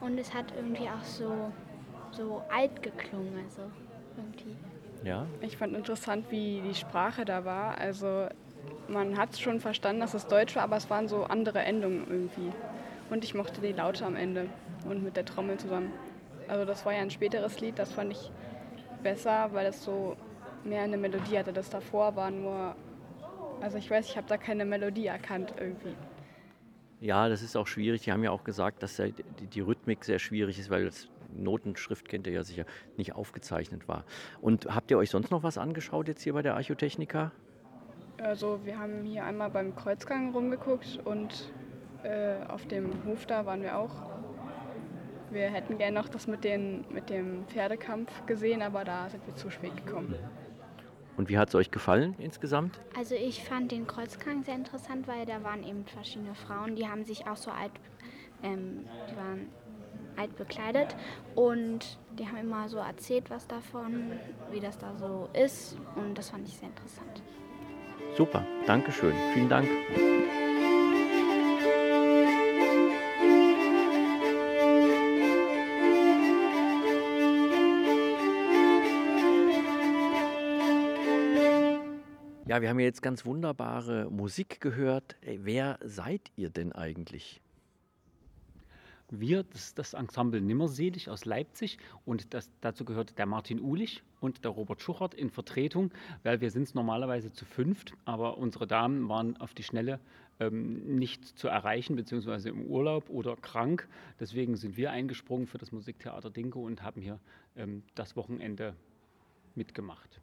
und 0.00 0.18
es 0.18 0.32
hat 0.32 0.46
irgendwie 0.56 0.88
auch 0.88 1.04
so, 1.04 1.52
so 2.12 2.42
alt 2.50 2.82
geklungen. 2.82 3.34
Also 3.44 3.62
irgendwie. 4.16 4.56
Ja. 5.04 5.26
Ich 5.40 5.56
fand 5.56 5.76
interessant, 5.76 6.26
wie 6.30 6.62
die 6.66 6.74
Sprache 6.74 7.24
da 7.24 7.44
war. 7.44 7.78
Also 7.78 8.28
man 8.88 9.18
hat 9.18 9.36
schon 9.38 9.60
verstanden, 9.60 10.00
dass 10.00 10.14
es 10.14 10.26
Deutsch 10.26 10.54
war, 10.56 10.62
aber 10.62 10.76
es 10.76 10.88
waren 10.88 11.08
so 11.08 11.24
andere 11.24 11.60
Endungen 11.60 12.06
irgendwie. 12.08 12.52
Und 13.12 13.24
ich 13.24 13.34
mochte 13.34 13.60
die 13.60 13.72
Laute 13.72 14.06
am 14.06 14.16
Ende 14.16 14.48
und 14.88 15.04
mit 15.04 15.18
der 15.18 15.26
Trommel 15.26 15.58
zusammen. 15.58 15.92
Also 16.48 16.64
das 16.64 16.86
war 16.86 16.94
ja 16.94 17.02
ein 17.02 17.10
späteres 17.10 17.60
Lied, 17.60 17.78
das 17.78 17.92
fand 17.92 18.12
ich 18.12 18.30
besser, 19.02 19.50
weil 19.52 19.66
es 19.66 19.84
so 19.84 20.16
mehr 20.64 20.80
eine 20.80 20.96
Melodie 20.96 21.38
hatte. 21.38 21.52
Das 21.52 21.68
davor 21.68 22.16
war 22.16 22.30
nur, 22.30 22.74
also 23.60 23.76
ich 23.76 23.90
weiß, 23.90 24.08
ich 24.08 24.16
habe 24.16 24.26
da 24.28 24.38
keine 24.38 24.64
Melodie 24.64 25.08
erkannt 25.08 25.52
irgendwie. 25.60 25.94
Ja, 27.00 27.28
das 27.28 27.42
ist 27.42 27.54
auch 27.54 27.66
schwierig. 27.66 28.00
Die 28.00 28.12
haben 28.12 28.24
ja 28.24 28.30
auch 28.30 28.44
gesagt, 28.44 28.82
dass 28.82 28.96
die, 28.96 29.60
Rhythmik 29.60 30.06
sehr 30.06 30.18
schwierig 30.18 30.58
ist, 30.58 30.70
weil 30.70 30.86
das 30.86 31.10
Notenschrift 31.34 32.08
kennt 32.08 32.26
ihr 32.26 32.32
ja 32.32 32.44
sicher 32.44 32.64
nicht 32.96 33.14
aufgezeichnet 33.14 33.88
war. 33.88 34.06
Und 34.40 34.74
habt 34.74 34.90
ihr 34.90 34.96
euch 34.96 35.10
sonst 35.10 35.30
noch 35.30 35.42
was 35.42 35.58
angeschaut 35.58 36.08
jetzt 36.08 36.22
hier 36.22 36.32
bei 36.32 36.40
der 36.40 36.54
Archotechnika? 36.54 37.30
Also 38.22 38.60
wir 38.64 38.78
haben 38.78 39.04
hier 39.04 39.26
einmal 39.26 39.50
beim 39.50 39.76
Kreuzgang 39.76 40.32
rumgeguckt 40.32 41.00
und 41.04 41.52
äh, 42.04 42.44
auf 42.48 42.66
dem 42.66 43.04
Hof 43.06 43.26
da 43.26 43.46
waren 43.46 43.62
wir 43.62 43.78
auch. 43.78 43.94
Wir 45.30 45.48
hätten 45.48 45.78
gerne 45.78 45.98
noch 45.98 46.08
das 46.08 46.26
mit, 46.26 46.44
den, 46.44 46.84
mit 46.90 47.08
dem 47.08 47.46
Pferdekampf 47.46 48.26
gesehen, 48.26 48.60
aber 48.60 48.84
da 48.84 49.08
sind 49.08 49.26
wir 49.26 49.34
zu 49.34 49.50
spät 49.50 49.74
gekommen. 49.86 50.14
Und 51.16 51.28
wie 51.28 51.38
hat 51.38 51.48
es 51.48 51.54
euch 51.54 51.70
gefallen 51.70 52.14
insgesamt? 52.18 52.78
Also 52.96 53.14
ich 53.14 53.44
fand 53.44 53.72
den 53.72 53.86
Kreuzgang 53.86 54.42
sehr 54.42 54.54
interessant, 54.54 55.08
weil 55.08 55.26
da 55.26 55.42
waren 55.42 55.62
eben 55.62 55.84
verschiedene 55.86 56.34
Frauen, 56.34 56.76
die 56.76 56.86
haben 56.86 57.04
sich 57.04 57.26
auch 57.26 57.36
so 57.36 57.50
alt, 57.50 57.72
ähm, 58.42 58.86
die 59.10 59.16
waren 59.16 59.48
alt 60.16 60.36
bekleidet 60.36 60.94
und 61.34 61.98
die 62.18 62.26
haben 62.26 62.36
immer 62.36 62.68
so 62.68 62.78
erzählt 62.78 63.30
was 63.30 63.46
davon, 63.46 64.12
wie 64.50 64.60
das 64.60 64.78
da 64.78 64.94
so 64.96 65.28
ist 65.32 65.76
und 65.96 66.16
das 66.16 66.30
fand 66.30 66.46
ich 66.46 66.56
sehr 66.56 66.68
interessant. 66.68 67.22
Super, 68.16 68.44
Dankeschön, 68.66 69.14
vielen 69.32 69.48
Dank. 69.48 69.68
Ja, 82.52 82.60
wir 82.60 82.68
haben 82.68 82.80
jetzt 82.80 83.00
ganz 83.00 83.24
wunderbare 83.24 84.10
Musik 84.10 84.60
gehört. 84.60 85.16
Wer 85.22 85.78
seid 85.82 86.30
ihr 86.36 86.50
denn 86.50 86.72
eigentlich? 86.72 87.40
Wir, 89.08 89.42
das 89.44 89.72
das 89.72 89.94
Ensemble 89.94 90.42
Nimmerselig 90.42 91.08
aus 91.08 91.24
Leipzig 91.24 91.78
und 92.04 92.34
das, 92.34 92.50
dazu 92.60 92.84
gehört 92.84 93.16
der 93.16 93.24
Martin 93.24 93.58
Ulich 93.58 94.02
und 94.20 94.44
der 94.44 94.50
Robert 94.50 94.82
Schuchert 94.82 95.14
in 95.14 95.30
Vertretung, 95.30 95.92
weil 96.24 96.42
wir 96.42 96.50
sind 96.50 96.74
normalerweise 96.74 97.32
zu 97.32 97.46
fünft, 97.46 97.94
aber 98.04 98.36
unsere 98.36 98.66
Damen 98.66 99.08
waren 99.08 99.38
auf 99.38 99.54
die 99.54 99.62
Schnelle 99.62 99.98
ähm, 100.38 100.98
nicht 100.98 101.24
zu 101.24 101.48
erreichen, 101.48 101.96
beziehungsweise 101.96 102.50
im 102.50 102.66
Urlaub 102.66 103.08
oder 103.08 103.34
krank. 103.34 103.88
Deswegen 104.20 104.56
sind 104.56 104.76
wir 104.76 104.90
eingesprungen 104.90 105.46
für 105.46 105.56
das 105.56 105.72
Musiktheater 105.72 106.28
Dinko 106.28 106.66
und 106.66 106.82
haben 106.82 107.00
hier 107.00 107.18
ähm, 107.56 107.82
das 107.94 108.14
Wochenende 108.14 108.76
mitgemacht. 109.54 110.21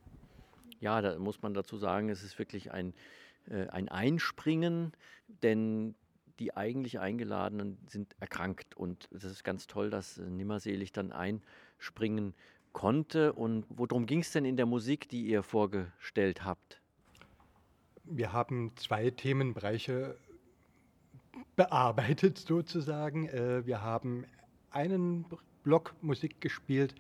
Ja, 0.80 1.02
da 1.02 1.18
muss 1.20 1.42
man 1.42 1.54
dazu 1.54 1.78
sagen, 1.78 2.10
es 2.10 2.24
ist 2.24 2.40
wirklich 2.40 2.72
ein, 2.72 2.94
äh, 3.50 3.68
ein 3.68 3.90
Einspringen, 3.90 4.94
denn 5.44 5.96
die 6.40 6.56
eigentlich 6.56 7.00
Eingeladenen 7.00 7.78
sind 7.88 8.16
erkrankt. 8.20 8.76
Und 8.76 9.10
es 9.14 9.24
ist 9.24 9.44
ganz 9.44 9.68
toll, 9.68 9.90
dass 9.90 10.18
äh, 10.18 10.30
Nimmerselig 10.30 10.92
dann 10.92 11.12
einspringen 11.12 12.34
konnte. 12.72 13.34
Und 13.34 13.66
worum 13.70 14.06
ging 14.06 14.22
es 14.22 14.32
denn 14.32 14.46
in 14.46 14.58
der 14.58 14.66
Musik, 14.66 15.10
die 15.10 15.26
ihr 15.28 15.44
vorgestellt 15.44 16.46
habt? 16.46 16.82
Wir 18.06 18.34
haben 18.34 18.72
zwei 18.76 19.12
Themenbereiche 19.12 20.16
bearbeitet 21.56 22.38
sozusagen. 22.38 23.28
Äh, 23.28 23.66
wir 23.66 23.82
haben 23.82 24.26
einen 24.72 25.26
Block 25.64 25.94
Musik 26.02 26.42
gespielt, 26.42 26.96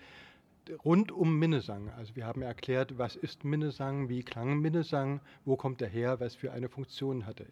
rund 0.84 1.12
um 1.12 1.38
Minnesang. 1.38 1.90
Also 1.92 2.16
wir 2.16 2.26
haben 2.26 2.42
erklärt, 2.42 2.98
was 2.98 3.16
ist 3.16 3.44
Minnesang, 3.44 4.10
wie 4.10 4.24
klang 4.24 4.60
Minnesang, 4.60 5.22
wo 5.46 5.56
kommt 5.56 5.82
er 5.82 5.90
her, 5.90 6.20
was 6.20 6.36
für 6.36 6.52
eine 6.52 6.70
Funktion 6.70 7.26
hatte 7.26 7.46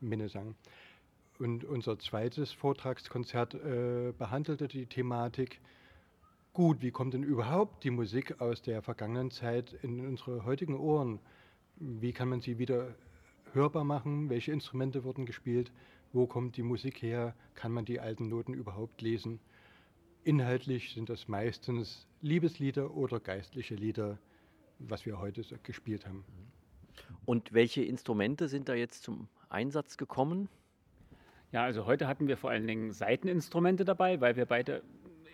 Minnesang. 0.00 0.54
Und 1.38 1.64
unser 1.64 1.98
zweites 1.98 2.52
Vortragskonzert 2.52 3.54
äh, 3.54 4.12
behandelte 4.16 4.68
die 4.68 4.86
Thematik, 4.86 5.60
gut, 6.52 6.82
wie 6.82 6.90
kommt 6.90 7.14
denn 7.14 7.22
überhaupt 7.22 7.84
die 7.84 7.90
Musik 7.90 8.40
aus 8.40 8.62
der 8.62 8.82
vergangenen 8.82 9.30
Zeit 9.30 9.72
in 9.82 10.06
unsere 10.06 10.44
heutigen 10.44 10.78
Ohren? 10.78 11.18
Wie 11.76 12.12
kann 12.12 12.28
man 12.28 12.40
sie 12.40 12.58
wieder 12.58 12.94
hörbar 13.52 13.84
machen? 13.84 14.28
Welche 14.30 14.52
Instrumente 14.52 15.04
wurden 15.04 15.26
gespielt? 15.26 15.72
Wo 16.12 16.26
kommt 16.26 16.56
die 16.56 16.62
Musik 16.62 17.02
her? 17.02 17.34
Kann 17.54 17.72
man 17.72 17.84
die 17.84 18.00
alten 18.00 18.28
Noten 18.28 18.54
überhaupt 18.54 19.00
lesen? 19.00 19.40
Inhaltlich 20.24 20.92
sind 20.92 21.08
das 21.08 21.26
meistens 21.26 22.06
Liebeslieder 22.20 22.94
oder 22.94 23.18
geistliche 23.18 23.74
Lieder, 23.74 24.18
was 24.78 25.04
wir 25.04 25.18
heute 25.18 25.42
gespielt 25.64 26.06
haben. 26.06 26.24
Und 27.24 27.52
welche 27.52 27.82
Instrumente 27.82 28.46
sind 28.46 28.68
da 28.68 28.74
jetzt 28.74 29.02
zum 29.02 29.28
Einsatz 29.48 29.96
gekommen? 29.96 30.48
Ja, 31.50 31.64
also 31.64 31.86
heute 31.86 32.06
hatten 32.06 32.28
wir 32.28 32.36
vor 32.36 32.50
allen 32.50 32.68
Dingen 32.68 32.92
Seiteninstrumente 32.92 33.84
dabei, 33.84 34.20
weil 34.20 34.36
wir 34.36 34.46
beide 34.46 34.84